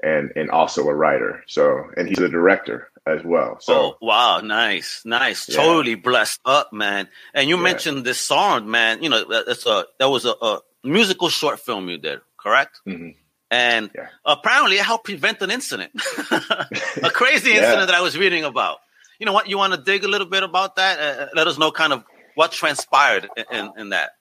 [0.01, 1.43] and and also a writer.
[1.47, 3.57] So and he's a director as well.
[3.59, 5.55] So oh, wow, nice, nice, yeah.
[5.55, 7.07] totally blessed up, man.
[7.33, 7.63] And you yeah.
[7.63, 9.03] mentioned this song, man.
[9.03, 12.79] You know, that's a that was a, a musical short film you did, correct?
[12.87, 13.09] Mm-hmm.
[13.51, 14.07] And yeah.
[14.25, 15.91] apparently, it helped prevent an incident,
[16.31, 18.77] a crazy incident that I was reading about.
[19.19, 19.49] You know what?
[19.49, 20.99] You want to dig a little bit about that?
[20.99, 22.03] Uh, uh let us know kind of
[22.35, 24.11] what transpired in, in, in that.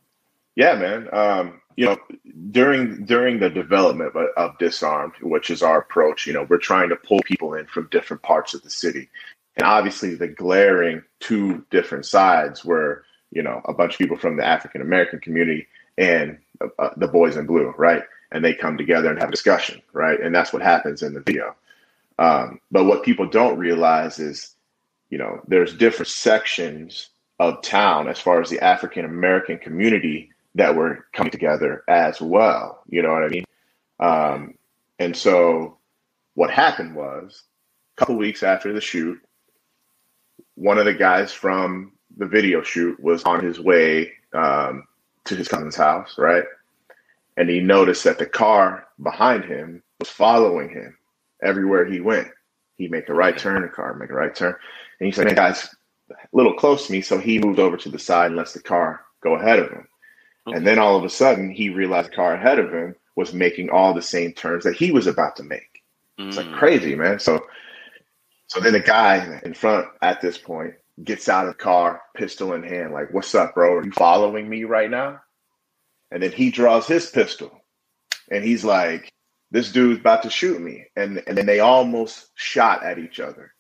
[0.57, 1.09] Yeah, man.
[1.13, 1.97] Um, you know,
[2.51, 6.89] during during the development of, of Disarmed, which is our approach, you know, we're trying
[6.89, 9.09] to pull people in from different parts of the city,
[9.57, 14.37] and obviously the glaring two different sides were, you know, a bunch of people from
[14.37, 16.39] the African American community and
[16.81, 18.03] uh, the boys in blue, right?
[18.33, 20.21] And they come together and have a discussion, right?
[20.21, 21.55] And that's what happens in the video.
[22.19, 24.53] Um, but what people don't realize is,
[25.11, 30.75] you know, there's different sections of town as far as the African American community that
[30.75, 32.83] were coming together as well.
[32.89, 33.45] You know what I mean?
[34.01, 34.55] Um,
[34.99, 35.79] and so
[36.35, 37.43] what happened was
[37.97, 39.19] a couple weeks after the shoot,
[40.55, 44.85] one of the guys from the video shoot was on his way um,
[45.25, 46.45] to his cousin's house, right?
[47.37, 50.97] And he noticed that the car behind him was following him
[51.43, 52.29] everywhere he went.
[52.77, 54.55] He'd make a right turn, the car make a right turn.
[54.99, 55.69] And he said, hey, guys,
[56.11, 57.01] a little close to me.
[57.01, 59.87] So he moved over to the side and lets the car go ahead of him.
[60.55, 63.71] And then all of a sudden, he realized the car ahead of him was making
[63.71, 65.83] all the same turns that he was about to make.
[66.19, 66.29] Mm.
[66.29, 66.59] It's like mm.
[66.59, 67.19] crazy, man.
[67.19, 67.47] So,
[68.47, 72.53] so then the guy in front at this point gets out of the car, pistol
[72.55, 73.75] in hand, like, "What's up, bro?
[73.75, 75.21] Are you following me right now?"
[76.11, 77.51] And then he draws his pistol,
[78.31, 79.13] and he's like,
[79.51, 83.53] "This dude's about to shoot me," and and then they almost shot at each other,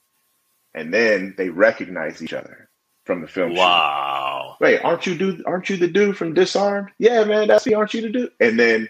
[0.74, 2.68] and then they recognize each other
[3.04, 3.54] from the film.
[3.54, 4.37] Wow.
[4.37, 4.37] Shoot.
[4.60, 5.44] Wait, aren't you dude?
[5.46, 6.90] Aren't you the dude from Disarmed?
[6.98, 7.74] Yeah, man, that's me.
[7.74, 8.30] Aren't you the dude?
[8.40, 8.88] And then,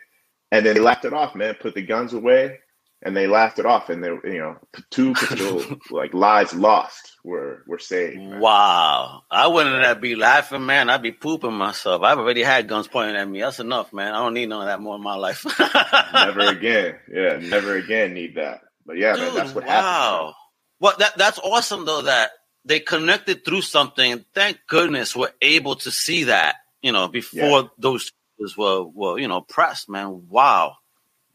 [0.50, 1.54] and then they laughed it off, man.
[1.60, 2.58] Put the guns away,
[3.02, 4.56] and they laughed it off, and they, you know,
[4.90, 8.16] two potential like lives lost were were saved.
[8.16, 8.40] Man.
[8.40, 10.88] Wow, I wouldn't be laughing, man.
[10.88, 12.02] I'd be pooping myself.
[12.02, 13.40] I've already had guns pointing at me.
[13.40, 14.14] That's enough, man.
[14.14, 15.44] I don't need none of that more in my life.
[16.14, 16.96] never again.
[17.12, 18.62] Yeah, never again need that.
[18.86, 19.70] But yeah, Dude, man, that's what wow.
[19.70, 19.86] happened.
[19.86, 20.34] Wow.
[20.80, 22.02] Well, that that's awesome though.
[22.02, 22.30] That
[22.68, 24.24] they connected through something.
[24.34, 27.68] Thank goodness we're able to see that, you know, before yeah.
[27.78, 28.12] those
[28.56, 30.28] were, were, you know, pressed, man.
[30.28, 30.76] Wow.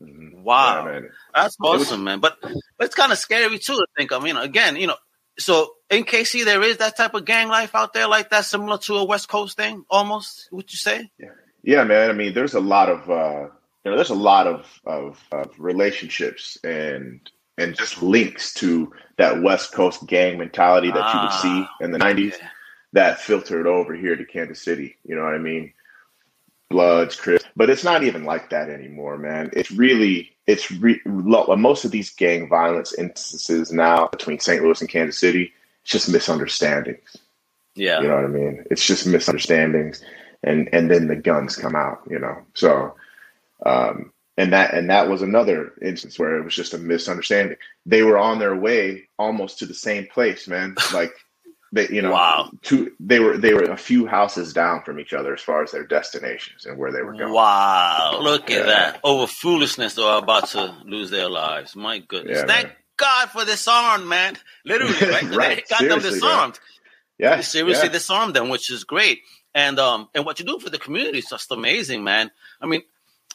[0.01, 0.43] Mm-hmm.
[0.43, 0.87] Wow.
[0.87, 0.99] Yeah,
[1.33, 2.19] That's awesome, man.
[2.19, 4.95] But, but it's kind of scary too to think of, you know, again, you know,
[5.39, 8.77] so in KC, there is that type of gang life out there like that, similar
[8.79, 11.09] to a West Coast thing, almost, would you say?
[11.17, 11.29] Yeah.
[11.63, 12.11] Yeah, man.
[12.11, 13.47] I mean, there's a lot of, uh,
[13.83, 17.21] you know, there's a lot of, of, of relationships and
[17.57, 21.75] and just links to that West Coast gang mentality that ah, you would see ah,
[21.81, 22.49] in the 90s yeah.
[22.93, 24.97] that filtered over here to Kansas City.
[25.05, 25.73] You know what I mean?
[26.69, 29.51] Bloods, Crips, but it's not even like that anymore, man.
[29.53, 34.63] It's really, it's re- most of these gang violence instances now between St.
[34.63, 37.17] Louis and Kansas City, it's just misunderstandings.
[37.75, 38.01] Yeah.
[38.01, 38.65] You know what I mean?
[38.71, 40.03] It's just misunderstandings.
[40.43, 42.37] And, and then the guns come out, you know?
[42.53, 42.95] So,
[43.65, 47.57] um, and that and that was another instance where it was just a misunderstanding.
[47.85, 50.75] They were on their way almost to the same place, man.
[50.93, 51.13] Like
[51.71, 52.51] They, you know, Wow.
[52.61, 55.71] two they were they were a few houses down from each other as far as
[55.71, 57.33] their destinations and where they were going.
[57.33, 58.99] Wow, look at that.
[59.03, 61.75] Over foolishness, they are about to lose their lives.
[61.75, 62.37] My goodness.
[62.39, 62.75] Yeah, Thank man.
[62.97, 64.35] God for disarmed, man.
[64.65, 65.35] Literally, right?
[65.35, 66.59] Right, got them seriously, disarmed.
[67.17, 67.91] Yeah, seriously yeah.
[67.93, 69.21] disarmed them, which is great.
[69.55, 72.29] And um and what you do for the community is just amazing, man.
[72.61, 72.81] I mean,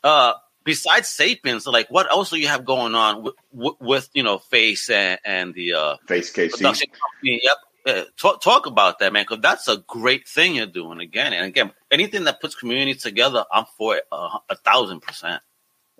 [0.04, 0.34] uh
[0.68, 4.36] besides Sapiens, like what else do you have going on with, with, with you know
[4.36, 6.50] Face and, and the uh Face KC.
[6.50, 7.40] production company?
[7.42, 7.56] Yep.
[7.86, 11.46] Uh, talk talk about that, man, because that's a great thing you're doing again and
[11.46, 11.72] again.
[11.90, 15.40] Anything that puts community together, I'm for it a, a thousand percent.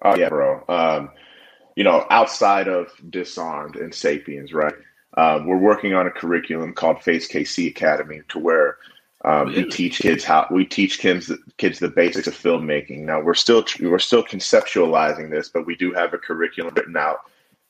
[0.02, 0.62] Oh yeah, bro.
[0.68, 1.12] Um,
[1.74, 4.74] you know, outside of Disarmed and Sapiens, right?
[5.16, 8.76] Um, we're working on a curriculum called Face KC Academy, to where
[9.24, 13.00] um, we teach kids how we teach kids kids the basics of filmmaking.
[13.00, 17.22] Now we're still we're still conceptualizing this, but we do have a curriculum written out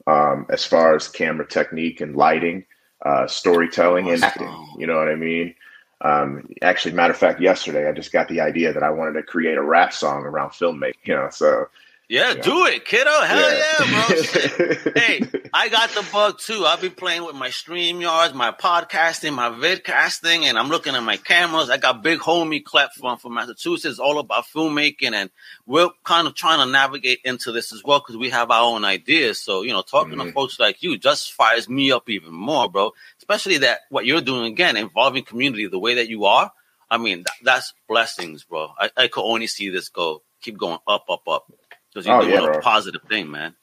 [0.07, 2.65] um, as far as camera technique and lighting,
[3.05, 4.69] uh, storytelling, and acting.
[4.77, 5.55] You know what I mean?
[6.03, 9.23] Um, actually, matter of fact, yesterday I just got the idea that I wanted to
[9.23, 10.95] create a rap song around filmmaking.
[11.05, 11.69] You know, so
[12.11, 12.43] Yeah, Yeah.
[12.43, 13.11] do it, kiddo.
[13.11, 14.85] Hell yeah, bro.
[14.87, 14.93] bro.
[14.97, 16.65] hey, I got the bug too.
[16.65, 21.03] I've been playing with my stream yards, my podcasting, my vidcasting, and I'm looking at
[21.03, 21.69] my cameras.
[21.69, 25.29] I got big homie Clep from, from Massachusetts, all about filmmaking, and
[25.67, 28.87] we're kind of trying to navigate into this as well because we have our own
[28.87, 29.39] ideas.
[29.39, 30.33] So, you know, talking to Mhm.
[30.33, 32.95] folks like you just fires me up even more, bro.
[33.19, 36.51] Especially that what you're doing again, involving community the way that you are.
[36.91, 38.73] I mean, that, that's blessings, bro.
[38.79, 41.53] I, I could only see this go, keep going up, up, up.
[41.99, 43.57] Because you're Oh, doing yeah, a positive thing, man.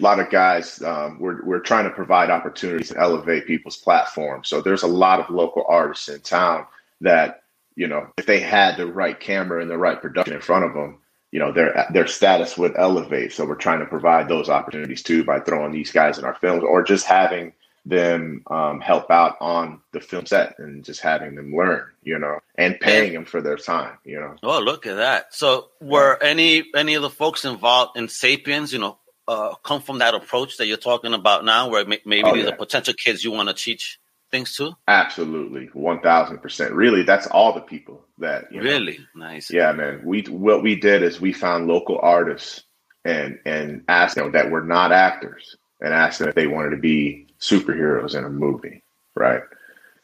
[0.00, 4.48] a lot of guys um, we're, we're trying to provide opportunities to elevate people's platforms
[4.48, 6.66] so there's a lot of local artists in town
[7.02, 7.42] that
[7.76, 10.74] you know if they had the right camera and the right production in front of
[10.74, 10.98] them
[11.32, 13.32] you know their their status would elevate.
[13.32, 16.62] So we're trying to provide those opportunities too by throwing these guys in our films
[16.64, 17.52] or just having
[17.86, 22.38] them um, help out on the film set and just having them learn you know
[22.56, 25.32] and paying them for their time you know Oh, look at that!
[25.32, 29.98] So, were any any of the folks involved in Sapiens, you know, uh, come from
[30.00, 32.50] that approach that you're talking about now, where may- maybe Oh, these yeah.
[32.52, 33.98] are potential kids you want to teach
[34.32, 34.72] things to?
[34.88, 39.48] absolutely 1000% really that's all the people that you know, Really nice.
[39.52, 40.00] Yeah, man.
[40.04, 42.64] We what we did is we found local artists
[43.04, 46.76] and and asked them that were not actors and asked them if they wanted to
[46.76, 48.82] be superheroes in a movie,
[49.14, 49.42] right?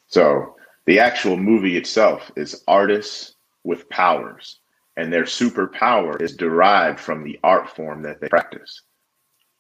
[0.08, 0.56] So
[0.87, 4.58] the actual movie itself is artists with powers,
[4.96, 8.82] and their superpower is derived from the art form that they practice.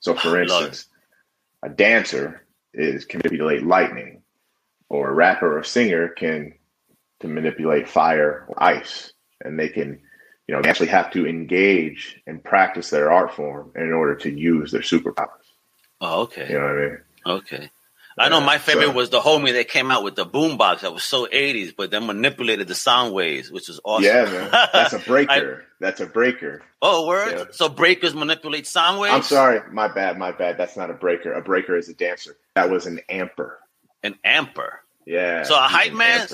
[0.00, 0.88] So, for instance,
[1.62, 2.44] a dancer
[2.74, 4.22] is can manipulate lightning,
[4.88, 6.52] or a rapper or singer can
[7.20, 10.00] to manipulate fire or ice, and they can,
[10.48, 14.30] you know, they actually have to engage and practice their art form in order to
[14.30, 15.28] use their superpowers.
[16.02, 16.48] Oh, okay.
[16.48, 16.98] You know what I mean?
[17.26, 17.70] Okay.
[18.18, 20.92] I know my favorite so- was the homie that came out with the boombox that
[20.92, 24.04] was so 80s, but then manipulated the sound waves, which was awesome.
[24.04, 24.50] Yeah, man.
[24.72, 25.64] That's a breaker.
[25.80, 26.60] That's a breaker.
[26.82, 27.32] oh, word.
[27.32, 27.44] Yeah.
[27.52, 29.14] So breakers manipulate sound waves.
[29.14, 30.58] I'm sorry, my bad, my bad.
[30.58, 31.32] That's not a breaker.
[31.32, 32.36] A breaker is a dancer.
[32.54, 33.52] That was an amper.
[34.02, 34.70] An amper.
[35.06, 35.44] Yeah.
[35.44, 36.28] So a hype man?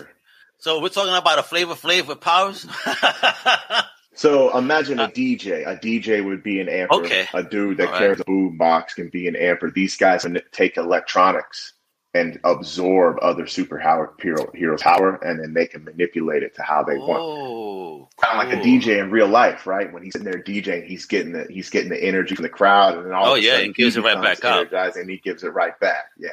[0.59, 2.67] So we're talking about a flavor flav with powers.
[4.19, 5.65] So imagine a DJ.
[5.65, 6.89] A DJ would be an amper.
[6.91, 7.29] Uh, Okay.
[7.35, 7.99] A dude that All right.
[8.01, 9.73] carries a boom box can be an amper.
[9.73, 11.75] These guys can take electronics
[12.15, 17.21] and absorb other superhero power, and then they can manipulate it to how they want.
[17.23, 18.67] oh, Kind of like a.
[18.67, 19.93] DJ in real life, right?
[19.93, 22.97] When he's sitting there DJing, he's getting the he's getting the energy from the crowd,
[22.97, 24.61] and then all Oh, yeah, he gives it right back out.
[24.61, 26.07] energized, and he gives it right back.
[26.19, 26.31] Yeah,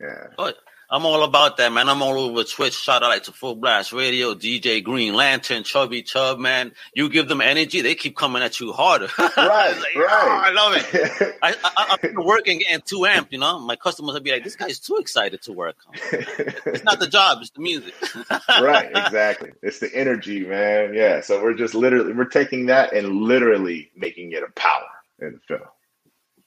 [0.00, 0.28] yeah.
[0.36, 0.56] But
[0.90, 1.86] I'm all about that, man.
[1.90, 2.72] I'm all over Twitch.
[2.72, 6.72] Shout out to Full Blast Radio, DJ Green Lantern, Chubby Chub, man.
[6.94, 9.08] You give them energy, they keep coming at you harder.
[9.36, 10.08] Right, like, right.
[10.10, 11.36] "Oh, I love it.
[11.42, 13.58] I, I, I'm working getting too amped, you know.
[13.60, 15.76] My customers will be like, "This guy's too excited to work."
[16.12, 17.94] It's not the job; it's the music.
[18.48, 19.52] right, exactly.
[19.62, 20.94] It's the energy, man.
[20.94, 21.20] Yeah.
[21.20, 24.88] So we're just literally we're taking that and literally making it a power
[25.20, 25.68] in the film.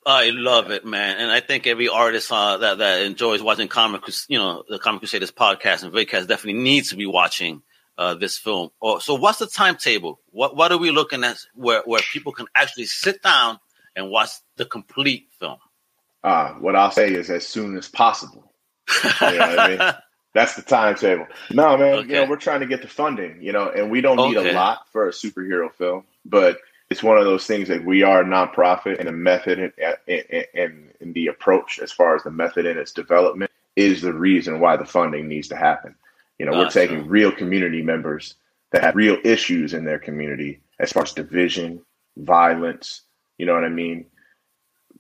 [0.05, 4.01] I love it, man, and I think every artist uh, that that enjoys watching comic,
[4.27, 7.61] you know, the Comic Crusaders podcast and vidcast definitely needs to be watching
[7.99, 8.69] uh, this film.
[8.79, 10.19] Or so, what's the timetable?
[10.31, 13.59] What what are we looking at where where people can actually sit down
[13.95, 15.57] and watch the complete film?
[16.23, 18.51] Uh, what I'll say is as soon as possible.
[19.03, 19.79] You know I mean?
[20.33, 21.27] That's the timetable.
[21.51, 24.15] No, man, you know, we're trying to get the funding, you know, and we don't
[24.15, 24.51] need Okay.
[24.51, 26.57] a lot for a superhero film, but
[26.91, 29.97] it's one of those things that we are a nonprofit and the method and,
[30.54, 34.60] and, and, the approach as far as the method and its development is the reason
[34.60, 35.95] why the funding needs to happen.
[36.38, 38.36] You know, we're taking real community members
[38.71, 41.82] that have real issues in their community as far as division,
[42.17, 43.04] violence,
[43.38, 44.06] you know what I mean?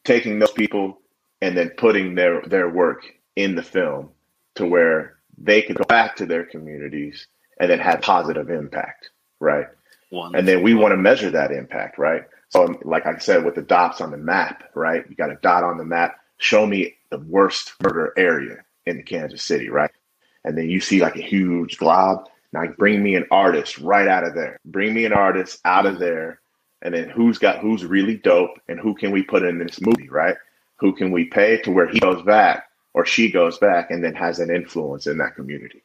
[0.05, 1.01] Taking those people
[1.41, 3.03] and then putting their, their work
[3.35, 4.11] in the film
[4.55, 7.27] to where they could go back to their communities
[7.59, 9.09] and then have positive impact,
[9.41, 9.67] right?
[10.11, 10.39] Wonderful.
[10.39, 12.23] And then we want to measure that impact, right?
[12.49, 15.05] So, um, like I said, with the dots on the map, right?
[15.09, 16.17] You got a dot on the map.
[16.37, 19.91] Show me the worst murder area in Kansas City, right?
[20.43, 22.27] And then you see like a huge glob.
[22.51, 24.59] Now bring me an artist right out of there.
[24.65, 26.41] Bring me an artist out of there.
[26.81, 30.09] And then who's got who's really dope and who can we put in this movie,
[30.09, 30.35] right?
[30.77, 34.15] Who can we pay to where he goes back or she goes back and then
[34.15, 35.83] has an influence in that community?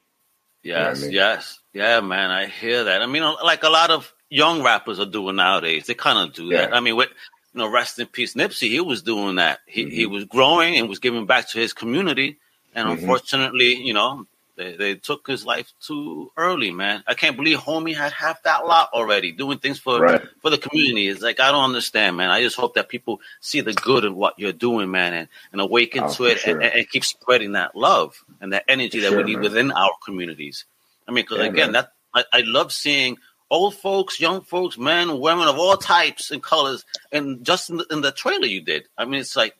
[0.62, 1.12] Yes, I mean?
[1.12, 2.30] yes, yeah, man.
[2.30, 3.02] I hear that.
[3.02, 5.86] I mean, like a lot of young rappers are doing nowadays.
[5.86, 6.74] They kind of do that.
[6.74, 7.10] I mean, with
[7.54, 8.68] you know, rest in peace, Nipsey.
[8.68, 9.60] He was doing that.
[9.66, 9.90] He Mm-hmm.
[9.94, 12.38] he was growing and was giving back to his community.
[12.74, 12.92] And Mhm.
[12.98, 17.02] unfortunately, you know, they, they took his life too early, man.
[17.06, 20.20] I can't believe homie had half that lot already doing things for Right.
[20.42, 21.08] for the community.
[21.08, 22.30] It's like I don't understand, man.
[22.30, 25.60] I just hope that people see the good in what you're doing, man, and, and
[25.60, 26.60] awaken Oh, to it sure.
[26.60, 29.42] and, and keep spreading that love and that energy that sure, we need man.
[29.44, 30.64] within our communities.
[31.08, 31.84] I mean, because Yeah, again, man.
[31.84, 33.16] that I, I love seeing
[33.50, 37.86] old folks, young folks, men, women of all types and colors, and just in the,
[37.90, 38.88] in the trailer you did.
[38.98, 39.56] I mean, it's like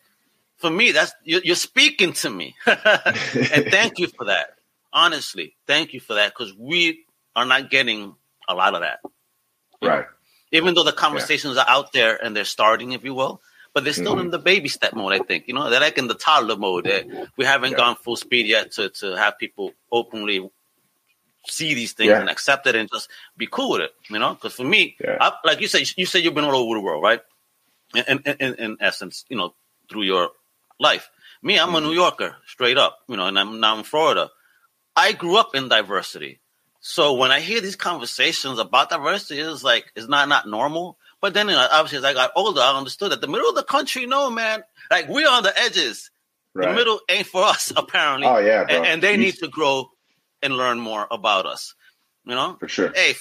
[0.58, 4.54] for me, that's you're, you're speaking to me, and thank you for that.
[4.92, 8.14] Honestly, thank you for that because we are not getting
[8.48, 9.00] a lot of that.
[9.82, 10.06] Right.
[10.52, 13.42] Even though the conversations are out there and they're starting, if you will,
[13.74, 14.20] but they're still Mhm.
[14.22, 15.12] in the baby step mode.
[15.12, 16.86] I think you know they're like in the toddler mode.
[17.36, 17.76] We haven't Yeah.
[17.76, 20.48] gone full speed yet to to have people openly
[21.48, 22.20] see these things Yeah.
[22.20, 23.92] and accept it and just be cool with it.
[24.10, 25.16] You know, because for me, Yeah.
[25.20, 27.20] I, like you said, you said you've been all over the world, right?
[27.94, 29.54] In, in, in, essence, you know,
[29.88, 30.30] through your
[30.80, 31.08] life.
[31.42, 31.86] Me, I'm a mm-hmm.
[31.86, 32.98] New Yorker, straight up.
[33.08, 34.30] You know, and I'm now in Florida.
[34.96, 36.40] I grew up in diversity.
[36.80, 40.98] So when I hear these conversations about diversity, it's like it's not not normal.
[41.20, 43.54] But then you know, obviously, as I got older, I understood that the middle of
[43.54, 46.10] the country, no man, like we're on the edges.
[46.54, 46.68] Right.
[46.68, 48.26] The middle ain't for us, apparently.
[48.26, 49.90] Oh, yeah, and, and they You- need to grow
[50.46, 51.74] and learn more about us.
[52.24, 52.90] You know, For sure.
[52.94, 53.14] hey,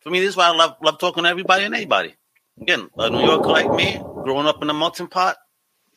[0.00, 2.14] for me, this is why I love love talking to everybody and anybody.
[2.62, 5.36] Again, a New Yorker like me, growing up in a melting pot,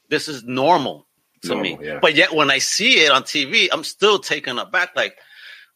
[0.10, 1.08] this is normal
[1.44, 1.78] to Normal, me.
[1.82, 2.00] yeah.
[2.02, 4.89] But yet, when I see it on TV, I'm still taken aback.
[4.96, 5.15] Like,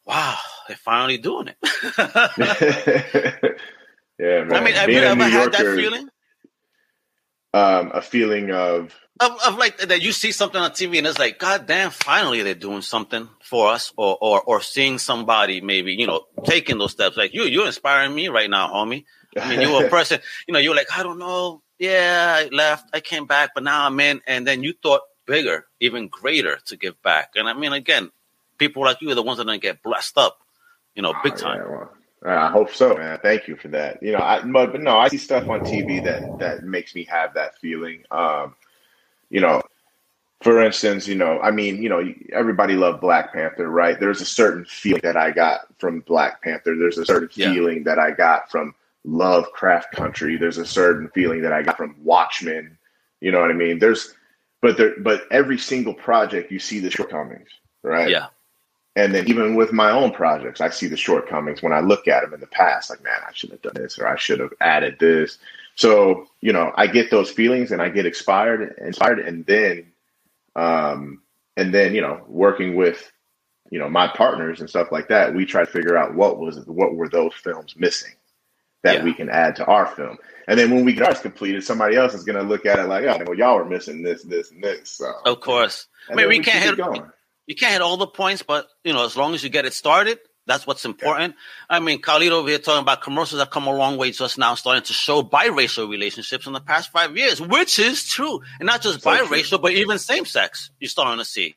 [0.05, 0.35] wow,
[0.67, 1.55] they're finally doing it.
[4.19, 4.53] yeah, man.
[4.53, 6.09] I mean, have Being you ever New had that feeling
[7.53, 11.19] Um, a feeling of of, of like that you see something on TV and it's
[11.19, 15.93] like, God damn, finally they're doing something for us, or or or seeing somebody maybe
[15.93, 17.15] you know taking those steps.
[17.15, 19.05] Like you, you're inspiring me right now, homie.
[19.39, 21.61] I mean, you're a person, you know, you're like, I don't know.
[21.79, 24.21] Yeah, I left, I came back, but now I'm in.
[24.27, 27.31] And then you thought bigger, even greater to give back.
[27.35, 28.09] And I mean, again,
[28.57, 30.37] people like you are the ones that don't get blessed up,
[30.95, 31.57] you know, big Oh, time.
[31.57, 31.91] yeah, well,
[32.25, 33.19] I hope so, man.
[33.21, 34.01] Thank you for that.
[34.01, 37.03] You know, I, but, but no, I see stuff on TV that that makes me
[37.05, 38.03] have that feeling.
[38.11, 38.55] Um,
[39.29, 39.61] you know,
[40.41, 43.99] for instance, you know, I mean, you know, everybody loved Black Panther, right?
[43.99, 46.75] There's a certain feeling that I got from Black Panther.
[46.77, 47.51] There's a certain Yeah.
[47.53, 50.37] feeling that I got from Lovecraft Country.
[50.37, 52.77] There's a certain feeling that I got from Watchmen.
[53.21, 53.79] You know what I mean?
[53.79, 54.13] There's,
[54.61, 57.49] but there, but every single project you see the shortcomings,
[57.81, 58.09] right?
[58.09, 58.27] Yeah.
[58.95, 62.21] And then even with my own projects, I see the shortcomings when I look at
[62.21, 62.89] them in the past.
[62.89, 65.39] Like, man, I should have done this, or I should have added this.
[65.75, 69.91] So you know, I get those feelings, and I get inspired, inspired, and then,
[70.55, 71.21] um,
[71.57, 73.11] and then you know, working with,
[73.71, 76.59] you know, my partners and stuff like that, we try to figure out what was
[76.67, 78.13] what were those films missing
[78.83, 79.03] that Yeah.
[79.03, 80.17] we can add to our film.
[80.47, 82.83] And then when we get ours completed, somebody else is going to look at it
[82.87, 84.89] like, oh, well, y'all were missing this, this, and this.
[84.89, 85.87] So, Of course.
[86.09, 87.09] I mean, then we can't hit going.
[87.47, 89.73] You can't hit all the points, but you know, as long as you get it
[89.73, 91.35] started, that's what's important.
[91.69, 94.55] I mean, Khalid over here talking about commercials have come a long way just now,
[94.55, 98.81] starting to show biracial relationships in the past five years, which is true, and not
[98.81, 99.27] just So true.
[99.27, 100.71] biracial, but even same sex.
[100.79, 101.55] You're starting to see,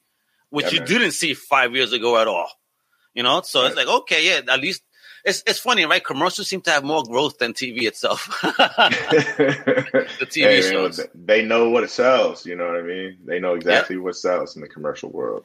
[0.50, 0.88] which Yeah, you man.
[0.88, 2.48] didn't see five years ago at all.
[3.14, 4.82] You know, so it's like okay, yeah, at least.
[5.24, 6.04] It's, it's funny, right?
[6.04, 8.28] Commercials seem to have more growth than TV itself.
[8.42, 11.00] the TV Hey, man, shows.
[11.14, 12.46] they know what it sells.
[12.46, 13.18] You know what I mean?
[13.24, 15.44] They know exactly what sells in the commercial world.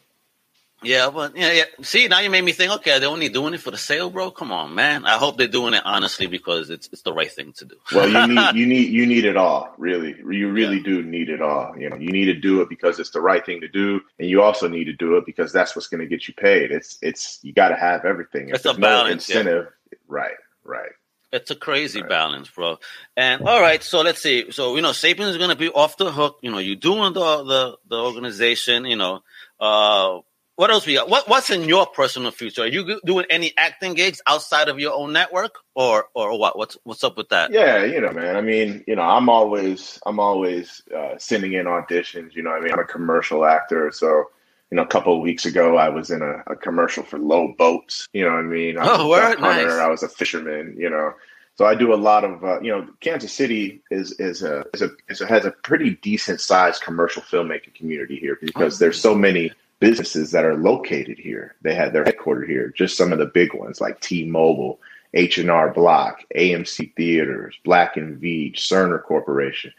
[0.82, 1.64] Yeah, but yeah, yeah.
[1.84, 2.72] See, now you made me think.
[2.76, 4.32] Okay, they're only doing it for the sale, bro.
[4.32, 5.06] Come on, man.
[5.06, 7.76] I hope they're doing it honestly because it's it's the right thing to do.
[7.92, 9.74] Well, you need you need you need it all.
[9.78, 11.78] Really, you really do need it all.
[11.78, 14.30] You know, you need to do it because it's the right thing to do, and
[14.30, 16.72] you also need to do it because that's what's going to get you paid.
[16.72, 18.50] It's it's you got to have everything.
[18.50, 19.40] If It's a there's no balance, yeah.
[19.40, 19.68] incentive.
[20.08, 20.92] Right, right.
[21.32, 22.10] It's a crazy Right.
[22.10, 22.80] balance, bro.
[23.18, 24.52] And all right, so let's see.
[24.52, 26.40] So you know, Sapien is gonna be off the hook.
[26.42, 28.86] You know, you're doing the the the organization.
[28.86, 29.22] You know,
[29.60, 30.20] uh,
[30.56, 31.10] what else we got?
[31.10, 32.64] What what's in your personal future?
[32.64, 36.58] Are you doing any acting gigs outside of your own network, or or what?
[36.58, 37.52] What's what's up with that?
[37.52, 38.36] Yeah, you know, man.
[38.36, 42.36] I mean, you know, I'm always I'm always uh, sending in auditions.
[42.36, 44.26] You know, what I mean, I'm a commercial actor, so
[44.72, 47.54] you know, a couple of weeks ago, I was in a, a commercial for Lowe
[47.58, 48.08] Boats.
[48.14, 48.78] You know what I mean?
[48.78, 49.68] I oh, word, nice.
[49.68, 50.76] I was a fisherman.
[50.78, 51.14] You know,
[51.56, 54.82] so I do a lot of, uh, you know, Kansas City is is a, is
[54.82, 59.14] a, is a has a pretty decent sized commercial filmmaking community here because there's so
[59.14, 59.52] many
[59.82, 61.56] businesses that are located here.
[61.64, 62.70] They had their headquarters here.
[62.70, 64.80] Just some of the big ones like T-Mobile,
[65.14, 69.74] H and R Block, AMC Theaters, Black and Veatch, Cerner Corporation.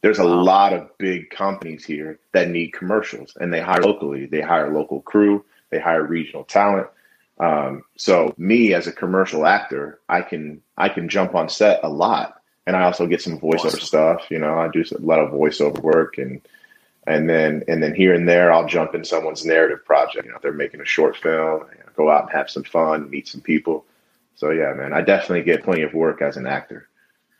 [0.00, 4.26] There's a lot of big companies here that need commercials, and they hire locally.
[4.26, 5.44] They hire local crew.
[5.70, 6.88] They hire regional talent.
[7.38, 11.88] Um, so me as a commercial actor, I can I can jump on set a
[11.88, 13.80] lot, and I also get some voiceover awesome.
[13.80, 14.30] stuff.
[14.30, 16.40] You know, I do a lot of voiceover work, and
[17.06, 20.24] and then and then here and there, I'll jump in someone's narrative project.
[20.24, 23.10] You know, they're making a short film, you know, go out and have some fun,
[23.10, 23.84] meet some people.
[24.36, 26.88] So yeah, man, I definitely get plenty of work as an actor.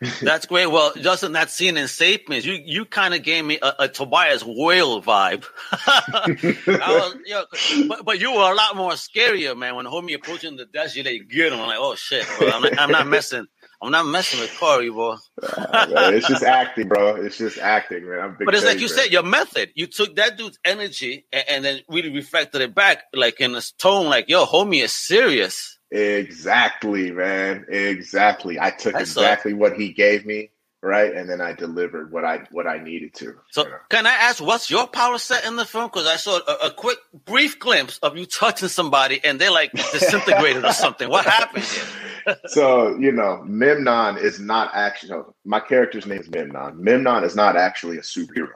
[0.21, 0.67] That's great.
[0.67, 3.89] Well, just in that scene in Sapien, you you kind of gave me a, a,
[3.89, 5.45] Tobias Whale vibe.
[6.67, 9.77] was, you know, but, but you were a lot more scarier, man.
[9.77, 11.53] When homie approaching the desk, you like him.
[11.53, 12.49] I'm like, oh shit, bro.
[12.49, 13.47] I'm, not, I'm not messing.
[13.83, 15.16] I'm not messing with Corey, bro.
[15.43, 17.16] it's just acting, bro.
[17.16, 18.37] It's just acting, man.
[18.45, 19.70] but it's like you said, your method.
[19.74, 23.62] You took that dude's energy and, and then really reflected it back, like in a
[23.78, 25.78] tone, like, yo, homie is serious.
[25.91, 27.66] Exactly, man.
[27.68, 28.59] Exactly.
[28.59, 30.51] I took That's exactly a- what he gave me,
[30.83, 33.39] right, and then I delivered what I what I needed to.
[33.51, 33.76] So, you know?
[33.89, 35.87] can I ask, what's your power set in the film?
[35.87, 39.72] Because I saw a, a, quick, brief glimpse of you touching somebody, and they're like
[39.72, 41.09] disintegrated or something.
[41.09, 41.64] What happened?
[42.47, 45.22] so you know, Memnon is not actually.
[45.45, 46.83] My character's name is Memnon.
[46.83, 48.51] Memnon is not actually a superhero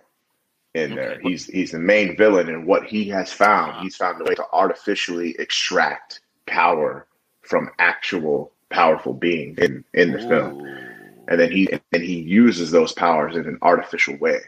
[0.74, 1.18] in there.
[1.20, 3.82] He's he's the main villain, and what he has found, uh-huh.
[3.82, 7.06] he's found a way to artificially extract power
[7.42, 10.28] from actual powerful beings in in the Ooh.
[10.28, 10.85] film,
[11.28, 14.40] and then he and he uses those powers in an artificial way.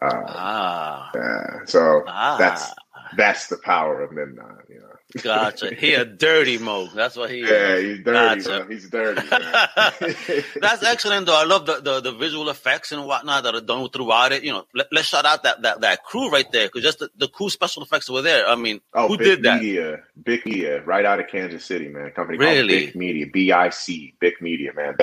[0.00, 1.10] Uh, ah.
[1.10, 2.36] Uh, so ah.
[2.38, 2.72] that's
[3.16, 4.58] that's the power of Memnon.
[4.68, 4.88] You know.
[5.22, 5.74] Gotcha.
[5.74, 6.86] He a dirty mo.
[6.94, 7.40] That's what he.
[7.40, 7.96] Yeah, is.
[7.96, 8.42] he's dirty.
[8.42, 8.66] Gotcha.
[8.68, 9.26] He's dirty.
[10.60, 11.36] That's excellent, though.
[11.40, 14.44] I love the, the, the visual effects and whatnot that are done throughout it.
[14.44, 17.08] You know, let, us shout out that, that that crew right there because just the,
[17.16, 18.46] the cool special effects were there.
[18.46, 19.62] I mean, oh, who Bic did that?
[19.62, 22.10] Media, Bic Media, right out of Kansas City, man.
[22.10, 22.58] Company really?
[22.58, 24.94] called Bic Media, B I C, Bic Media, man.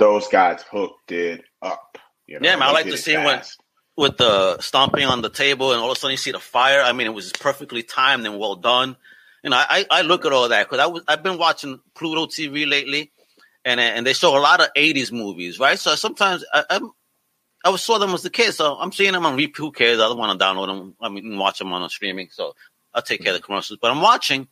[0.00, 1.98] Those guys hooked it up.
[2.26, 2.68] You know, yeah, man.
[2.68, 3.40] I like to see when
[3.96, 6.80] with the stomping on the table and all of a sudden you see the fire.
[6.80, 8.96] I mean, it was perfectly timed and well done
[9.42, 12.26] you know, I, I look at all that because I was I've been watching Pluto
[12.26, 13.10] TV lately,
[13.64, 15.78] and and they show a lot of '80s movies, right?
[15.78, 16.90] So sometimes I, I'm
[17.64, 19.56] I saw them as a kid, so I'm seeing them on repeat.
[19.56, 19.98] Who cares?
[19.98, 20.94] I don't want to download them.
[21.00, 22.28] I mean, watch them on a streaming.
[22.30, 22.54] So
[22.92, 23.78] I'll take care of the commercials.
[23.80, 24.48] But I'm watching.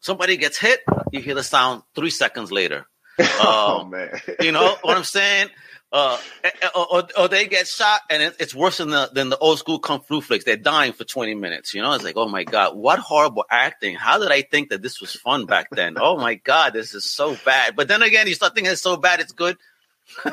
[0.00, 0.80] Somebody gets hit.
[1.12, 2.86] You hear the sound three seconds later.
[3.18, 4.10] Oh um, man!
[4.40, 5.48] you know what I'm saying?
[5.94, 9.38] Uh, eh, eh, or, or, they get shot and it's worse than the than the
[9.38, 10.44] old school kung fu flicks.
[10.44, 11.72] They're dying for 20 minutes.
[11.72, 13.94] You know, it's like, oh my god, what horrible acting!
[13.94, 15.96] How did I think that this was fun back then?
[16.00, 17.76] oh my god, this is so bad.
[17.76, 19.56] But then again, you start thinking it's so bad, it's good.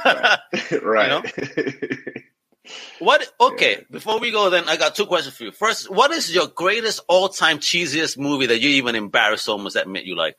[0.03, 0.39] right.
[0.83, 1.33] right.
[2.99, 3.27] What?
[3.39, 3.83] Okay, yeah.
[3.89, 5.51] before we go, then I got two questions for you.
[5.51, 10.15] First, what is your greatest all-time cheesiest movie that you even embarrassed almost admit you
[10.15, 10.37] like?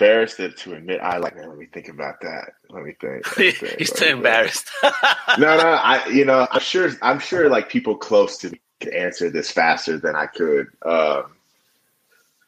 [0.00, 1.36] Embarrassed to admit I like.
[1.36, 2.52] Let me think about that.
[2.70, 3.26] Let me think.
[3.26, 4.70] Let me think He's too embarrassed.
[4.82, 5.78] no, no.
[5.82, 6.90] I, you know, I'm sure.
[7.02, 7.48] I'm sure.
[7.48, 10.68] Like people close to me could answer this faster than I could.
[10.84, 11.36] Um,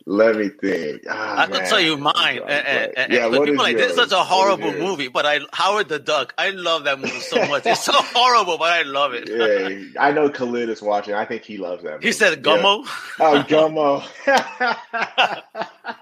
[0.07, 1.03] let me think.
[1.09, 2.39] Oh, I can tell you mine.
[2.39, 5.27] And, and, eh, eh, eh, yeah, people like this is such a horrible movie, but
[5.27, 6.35] I Howard the Duck.
[6.37, 7.67] I love that movie so much.
[7.67, 9.29] it's so horrible, but I love it.
[9.29, 11.15] yeah, I know Khalid is watching.
[11.15, 11.95] I think he loves that.
[11.95, 12.07] Movie.
[12.07, 12.85] He said Gummo.
[12.85, 12.91] Yeah.
[13.21, 14.03] Oh, Gummo.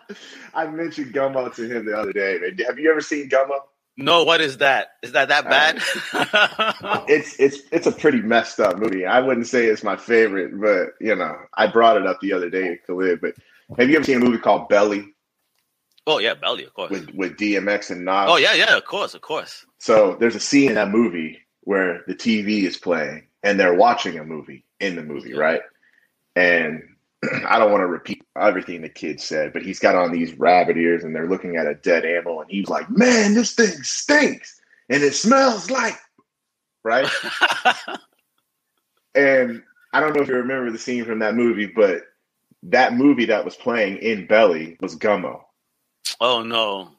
[0.54, 2.38] I mentioned Gummo to him the other day.
[2.66, 3.60] Have you ever seen Gummo?
[3.96, 4.92] No, what is that?
[5.02, 5.82] Is that that uh, bad?
[6.12, 9.04] Uh, it's it's it's a pretty messed up movie.
[9.04, 12.48] I wouldn't say it's my favorite, but you know, I brought it up the other
[12.48, 13.20] day, Khalid.
[13.20, 13.34] But
[13.78, 15.12] have you ever seen a movie called Belly?
[16.06, 16.90] Oh yeah, Belly, of course.
[16.90, 18.26] With with DMX and Nas.
[18.28, 19.64] Oh yeah, yeah, of course, of course.
[19.78, 24.18] So there's a scene in that movie where the TV is playing and they're watching
[24.18, 25.60] a movie in the movie, right?
[26.34, 26.82] And
[27.46, 30.76] I don't want to repeat everything the kid said, but he's got on these rabbit
[30.76, 34.60] ears and they're looking at a dead animal and he's like, "Man, this thing stinks
[34.88, 35.98] and it smells like,"
[36.82, 37.08] right?
[39.14, 39.62] and
[39.92, 42.02] I don't know if you remember the scene from that movie, but
[42.64, 45.42] that movie that was playing in Belly was Gummo.
[46.20, 46.90] Oh no.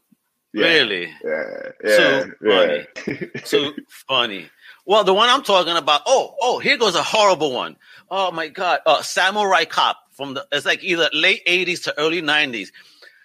[0.53, 1.09] Yeah, really?
[1.23, 1.71] Yeah.
[1.83, 2.87] yeah so funny.
[3.07, 3.41] Yeah.
[3.45, 3.71] so
[4.07, 4.49] funny.
[4.85, 7.77] Well, the one I'm talking about, oh, oh, here goes a horrible one.
[8.09, 8.79] Oh my god.
[8.85, 12.69] Uh, Samurai Cop from the it's like either late 80s to early 90s.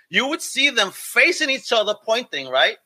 [0.08, 2.76] You would see them facing each other pointing, right?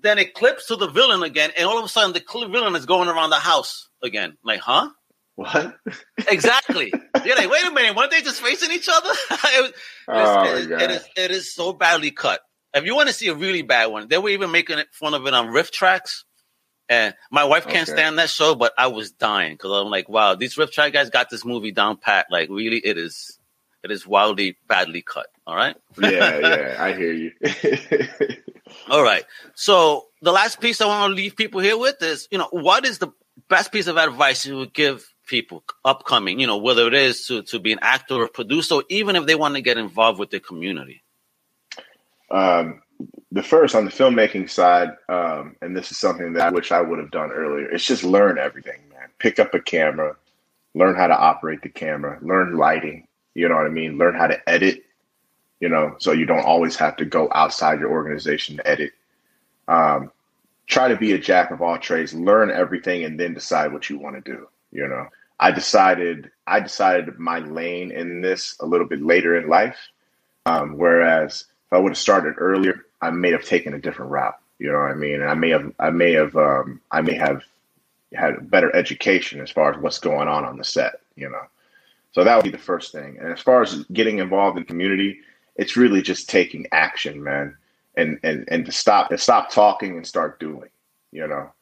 [0.00, 2.84] Then it clips to the villain again, and all of a sudden the villain is
[2.84, 4.36] going around the house again.
[4.42, 4.90] Like, huh?
[5.36, 5.76] What?
[6.28, 6.92] Exactly.
[7.24, 9.10] You're like, wait a minute, weren't they just facing each other?
[9.30, 9.74] it,
[10.06, 12.40] Oh, it, is, it, is, it is so badly cut.
[12.72, 15.26] If you want to see a really bad one, they were even making fun of
[15.26, 16.22] it on RiffTrax.
[16.88, 17.96] And my wife can't Okay.
[17.98, 21.08] stand that show, but I was dying because I'm like, wow, these Riff Track guys
[21.08, 22.26] got this movie down pat.
[22.30, 23.38] Like, really, it is
[23.82, 25.26] it is wildly badly cut.
[25.46, 25.76] All right.
[26.00, 27.32] yeah, yeah, I hear you.
[28.90, 29.24] All right.
[29.54, 32.84] So the last piece I want to leave people here with is, you know, what
[32.84, 33.08] is the
[33.48, 37.42] best piece of advice you would give people upcoming, you know, whether it is to,
[37.42, 40.40] to be an actor or producer, even if they want to get involved with the
[40.40, 41.02] community?
[42.30, 42.82] um,
[43.32, 46.80] the first on the filmmaking side, um, and this is something that I wish I
[46.80, 47.70] would have done earlier.
[47.70, 49.08] It's just learn everything, man.
[49.18, 50.16] Pick up a camera,
[50.74, 53.06] learn how to operate the camera, learn lighting.
[53.34, 53.98] You know what I mean?
[53.98, 54.84] Learn how to edit.
[55.60, 58.92] You know, so you don't always have to go outside your organization to edit.
[59.66, 60.10] Um,
[60.66, 62.12] try to be a jack of all trades.
[62.12, 64.48] Learn everything, and then decide what you want to do.
[64.74, 65.08] You know,
[65.40, 69.78] I decided I decided my lane in this a little bit later in life.
[70.46, 74.38] Um, whereas if I would have started earlier, I may have taken a different route.
[74.58, 75.22] You know what I mean?
[75.22, 77.42] And I may have, I may have, um, I may have
[78.12, 81.00] had a better education as far as what's going on on the set.
[81.16, 81.42] You know,
[82.12, 83.16] so that would be the first thing.
[83.20, 85.20] And as far as getting involved in community,
[85.56, 87.56] it's really just taking action, man,
[87.96, 90.68] and and and to stop to stop talking and start doing.
[91.12, 91.52] You know,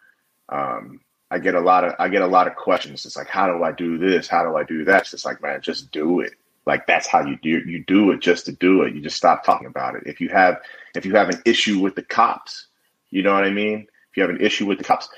[0.48, 1.00] um,
[1.32, 3.06] I get a lot of I get a lot of questions.
[3.06, 4.28] It's like, how do I do this?
[4.28, 5.00] How do I do that?
[5.02, 6.34] It's just like, man, just do it.
[6.66, 8.94] Like that's how you do you do it just to do it.
[8.94, 10.02] You just stop talking about it.
[10.04, 10.60] If you have
[10.94, 12.66] if you have an issue with the cops,
[13.10, 13.86] you know what I mean?
[14.10, 15.08] If you have an issue with the cops,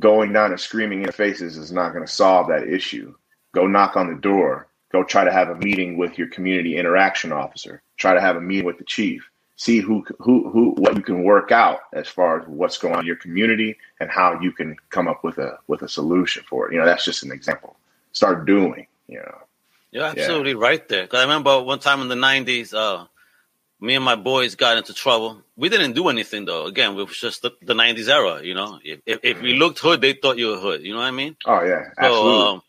[0.00, 3.14] going down and screaming in their faces is not going to solve that issue.
[3.54, 4.66] Go knock on the door.
[4.90, 7.80] Go try to have a meeting with your community interaction officer.
[7.96, 9.30] Try to have a meeting with the chief.
[9.60, 13.00] See who who who what you can work out as far as what's going on
[13.00, 16.68] in your community and how you can come up with a with a solution for
[16.68, 16.72] it.
[16.74, 17.76] You know, that's just an example.
[18.12, 18.86] Start doing.
[19.08, 19.38] You know.
[19.90, 21.02] You're absolutely right there.
[21.02, 23.06] Because I remember one time in the '90s, uh,
[23.80, 25.42] me and my boys got into trouble.
[25.56, 26.66] We didn't do anything though.
[26.66, 28.40] Again, it was just the, the '90s era.
[28.44, 30.82] You know, if, if, if we looked hood, they thought you were hood.
[30.82, 31.36] You know what I mean?
[31.46, 32.46] Oh yeah, So, absolutely.
[32.46, 32.62] um,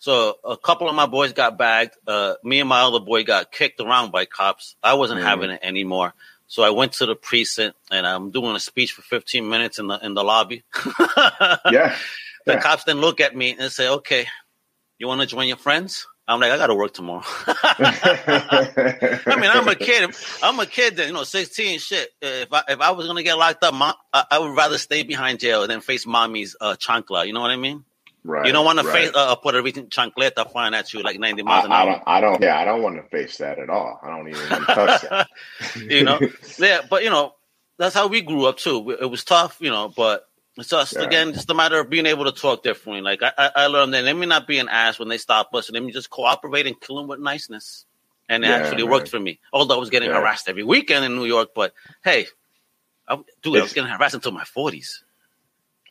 [0.00, 1.94] so a couple of my boys got bagged.
[2.04, 4.74] Uh, me and my other boy got kicked around by cops.
[4.82, 5.24] I wasn't Mhm.
[5.24, 6.14] having it anymore.
[6.52, 9.86] So I went to the precinct and I'm doing a speech for 15 minutes in
[9.86, 10.64] the in the lobby.
[11.08, 11.96] yeah.
[12.44, 12.60] The Yeah.
[12.60, 14.26] cops then look at me and say, "Okay,
[14.98, 19.50] you want to join your friends?" I'm like, "I got to work tomorrow." I mean,
[19.50, 20.14] I'm a kid.
[20.42, 21.78] I'm a kid that you know, 16.
[21.78, 22.10] Shit.
[22.20, 25.04] If I if I was gonna get locked up, mom, I, I would rather stay
[25.04, 27.26] behind jail than face mommy's uh, chancla.
[27.26, 27.86] You know what I mean?
[28.24, 28.46] Right.
[28.46, 29.06] you don't want to right.
[29.06, 31.80] face uh, a Puerto Rican chancleta flying at you like 90 miles an I, I
[31.82, 31.90] hour.
[31.92, 32.02] don't.
[32.06, 32.42] I don't.
[32.42, 34.00] Yeah, I don't want to face that at all.
[34.02, 35.28] I don't even want to touch that.
[35.74, 36.20] you know,
[36.58, 37.34] yeah, but you know,
[37.78, 38.90] that's how we grew up too.
[38.90, 41.02] It was tough, you know, but it's just Yeah.
[41.02, 43.00] again just a matter of being able to talk differently.
[43.02, 45.54] Like I, I, I learned that let me not be an ass when they stop
[45.54, 47.86] us, and let me just cooperate and kill them with niceness.
[48.28, 49.40] And it Yeah, actually worked for me.
[49.52, 50.20] Although I was getting Yeah.
[50.20, 52.26] harassed every weekend in New York, but hey,
[53.08, 55.02] I, dude, I was getting harassed until my forties.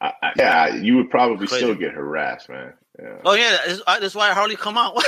[0.02, 1.64] I, I, yeah, you would probably Crazy.
[1.64, 2.74] still get harassed, man.
[3.02, 3.18] Yeah.
[3.24, 5.02] Oh yeah, that's, that's why I hardly come out.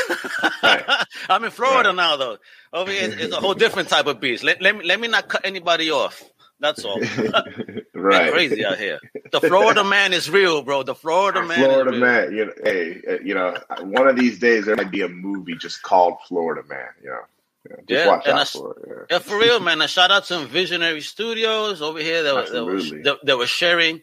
[0.63, 0.83] Right.
[1.29, 1.95] I'm in Florida Right.
[1.95, 2.37] now, though.
[2.71, 4.43] Over here, it's, it's a whole different type of beast.
[4.43, 6.23] Let, let me let me not cut anybody off.
[6.59, 6.99] That's all.
[7.93, 8.27] right.
[8.27, 8.99] It's crazy out here.
[9.31, 10.83] The Florida man is real, bro.
[10.83, 11.57] The Florida man.
[11.57, 12.31] Florida man.
[12.31, 15.55] You know, hey, uh, you know, one of these days there might be a movie
[15.55, 16.87] just called Florida Man.
[17.03, 17.19] You know,
[17.69, 18.85] yeah, just Yeah, watch and out I- for it.
[18.87, 18.93] Yeah.
[19.17, 19.81] Yeah, for real, man.
[19.81, 23.49] A shout out to Visionary Studios over here that, was- that, was, that, that was
[23.49, 24.01] sharing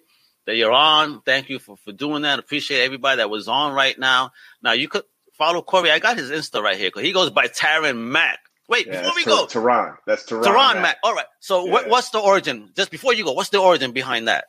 [0.51, 1.23] that you're on.
[1.23, 2.41] Thank you for, for doing that.
[2.41, 4.33] Appreciate everybody that was on right now.
[4.63, 5.05] Now you could
[5.39, 5.93] follow Corey.
[5.93, 8.41] I got his Insta right here because he goes by Taron Mac.
[8.69, 9.97] Wait, Yeah, before we go, Tehran.
[10.07, 10.25] That's.
[10.25, 10.83] Taron Mac.
[10.83, 10.97] Mac.
[11.05, 11.27] All right.
[11.41, 11.91] So what, Yeah.
[11.93, 12.71] what's the origin?
[12.77, 14.47] Just before you go, what's the origin behind that?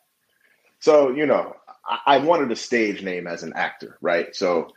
[0.79, 4.35] So you know, I, I wanted a stage name as an actor, right?
[4.35, 4.69] So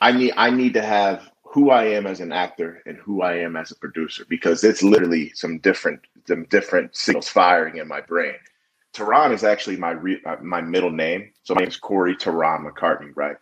[0.00, 3.38] I need I need to have who I am as an actor and who I
[3.38, 8.00] am as a producer because it's literally some different some different signals firing in my
[8.00, 8.36] brain.
[8.92, 12.64] Tehran is actually my re, uh, my middle name, so my name is Corey Tehran
[12.64, 13.36] McCartney, right?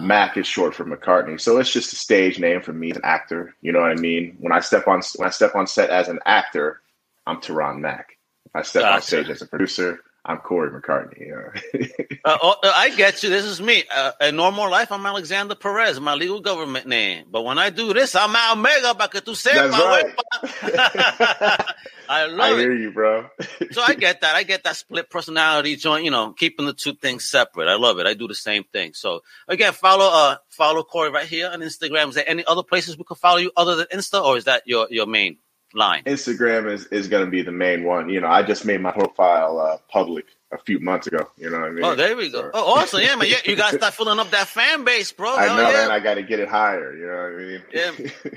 [0.00, 3.04] Mac is short for McCartney, so it's just a stage name for me as an
[3.04, 3.54] actor.
[3.60, 4.36] You know what I mean?
[4.38, 6.80] When I step on when I step on set as an actor,
[7.26, 8.18] I'm Tehran Mac.
[8.46, 11.28] If I step on stage as a producer, I'm Corey McCartney.
[11.28, 11.88] Know?
[12.24, 13.30] Uh, oh, uh, I get you.
[13.30, 13.82] This is me.
[13.92, 17.26] Uh, in normal life, I'm Alexander Perez, my legal government name.
[17.28, 19.72] But when I do this, I'm Al Mega para que tú sepas.
[19.72, 20.14] Right.
[22.08, 22.54] I love it.
[22.54, 23.28] I hear you, bro.
[23.72, 24.36] So I get that.
[24.36, 27.66] I get that split personality joint, you know, keeping the two things separate.
[27.66, 28.06] I love it.
[28.06, 28.92] I do the same thing.
[28.94, 32.10] So again, follow uh follow Corey right here on Instagram.
[32.10, 34.62] Is there any other places we could follow you other than Insta, or is that
[34.66, 35.38] your your main
[35.74, 36.02] line?
[36.04, 38.08] Instagram is, is going to be the main one.
[38.08, 41.28] You know, I just made my profile uh, public a few months ago.
[41.36, 41.84] You know what I mean?
[41.84, 42.50] Oh, there we go.
[42.52, 43.00] Oh, awesome.
[43.00, 43.28] Yeah, man.
[43.28, 45.30] Yeah, you got to start filling up that fan base, bro.
[45.34, 45.76] I Hell know, yeah.
[45.76, 45.90] man.
[45.90, 46.94] I got to get it higher.
[46.94, 47.62] You know what I mean?
[47.72, 47.92] Yeah.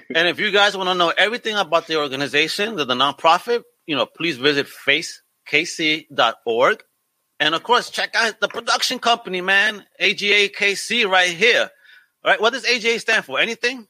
[0.15, 3.95] And if you guys want to know everything about the organization, the, the nonprofit, you
[3.95, 4.67] know, please visit
[5.51, 6.83] facekc.org.
[7.39, 9.85] And of course, check out the production company, man.
[9.99, 11.69] AGA KC right here.
[12.23, 12.39] All right.
[12.39, 13.39] What does AGA stand for?
[13.39, 13.87] Anything?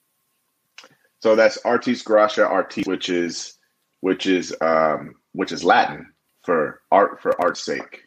[1.25, 3.57] So that's Artis Gratia Artis, which is
[4.01, 6.13] which is um which is Latin
[6.43, 8.05] for art for art's sake.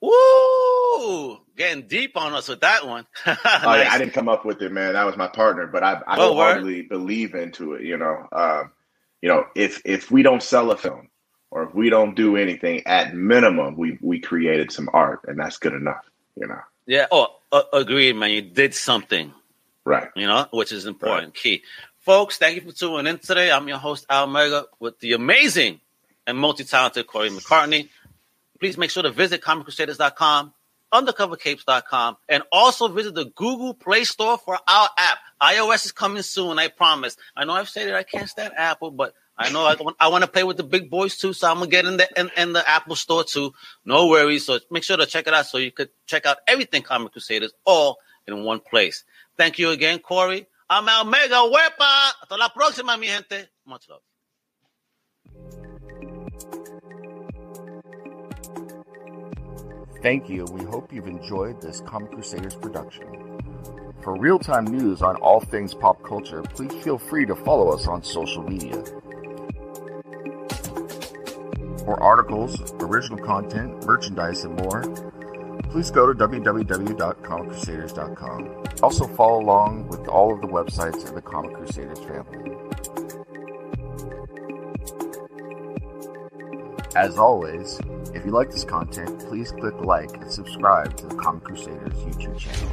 [0.00, 1.40] Woo!
[1.56, 3.04] Getting deep on us with that one.
[3.26, 4.92] Oh yeah, I didn't come up with it, man.
[4.92, 7.82] That was my partner, but I, I Oh, wholeheartedly believe into it.
[7.82, 8.70] You know, um,
[9.22, 11.08] you know, if if we don't sell a film
[11.50, 15.56] or if we don't do anything, at minimum, we we created some art, and that's
[15.58, 16.08] good enough.
[16.36, 17.06] You know, Yeah.
[17.10, 18.30] Oh, uh, agreed, man.
[18.30, 19.34] You did something.
[19.84, 20.10] right?
[20.14, 21.34] you know, which is important.
[21.34, 21.64] Key.
[22.02, 23.50] Folks, thank you for tuning in today.
[23.52, 25.80] I'm your host, Al Mega, with the amazing
[26.26, 27.88] and multi talented Corey McCartney.
[28.58, 30.52] Please make sure to visit comiccrusaders.com,
[30.92, 35.18] undercovercapes.com, and also visit the Google Play Store for our app.
[35.40, 37.16] iOS is coming soon, I promise.
[37.36, 40.08] I know I've said it, I can't stand Apple, but I know I, want- I
[40.08, 42.30] want to play with the big boys too, so I'm gonna get in the in,
[42.36, 43.52] in the Apple Store too.
[43.84, 44.46] No worries.
[44.46, 47.52] So make sure to check it out so you could check out everything Comic Crusaders
[47.64, 49.04] all in one place.
[49.36, 50.46] Thank you again, Corey.
[50.70, 52.12] I'm Al Mega Huepa.
[52.20, 53.48] Hasta la próxima, mi gente.
[53.66, 54.02] Much love.
[60.02, 60.44] Thank you.
[60.46, 63.38] We hope you've enjoyed this Comic Crusaders production.
[64.02, 67.86] For real time news on all things pop culture, please feel free to follow us
[67.86, 68.82] on social media.
[71.84, 74.82] For articles, original content, merchandise, and more,
[75.72, 78.64] please go to www.comiccrusaders.com.
[78.82, 82.54] Also, follow along with all of the websites in the Comic Crusaders family.
[86.94, 87.80] As always,
[88.14, 92.38] if you like this content, please click like and subscribe to the Comic Crusaders YouTube
[92.38, 92.68] channel.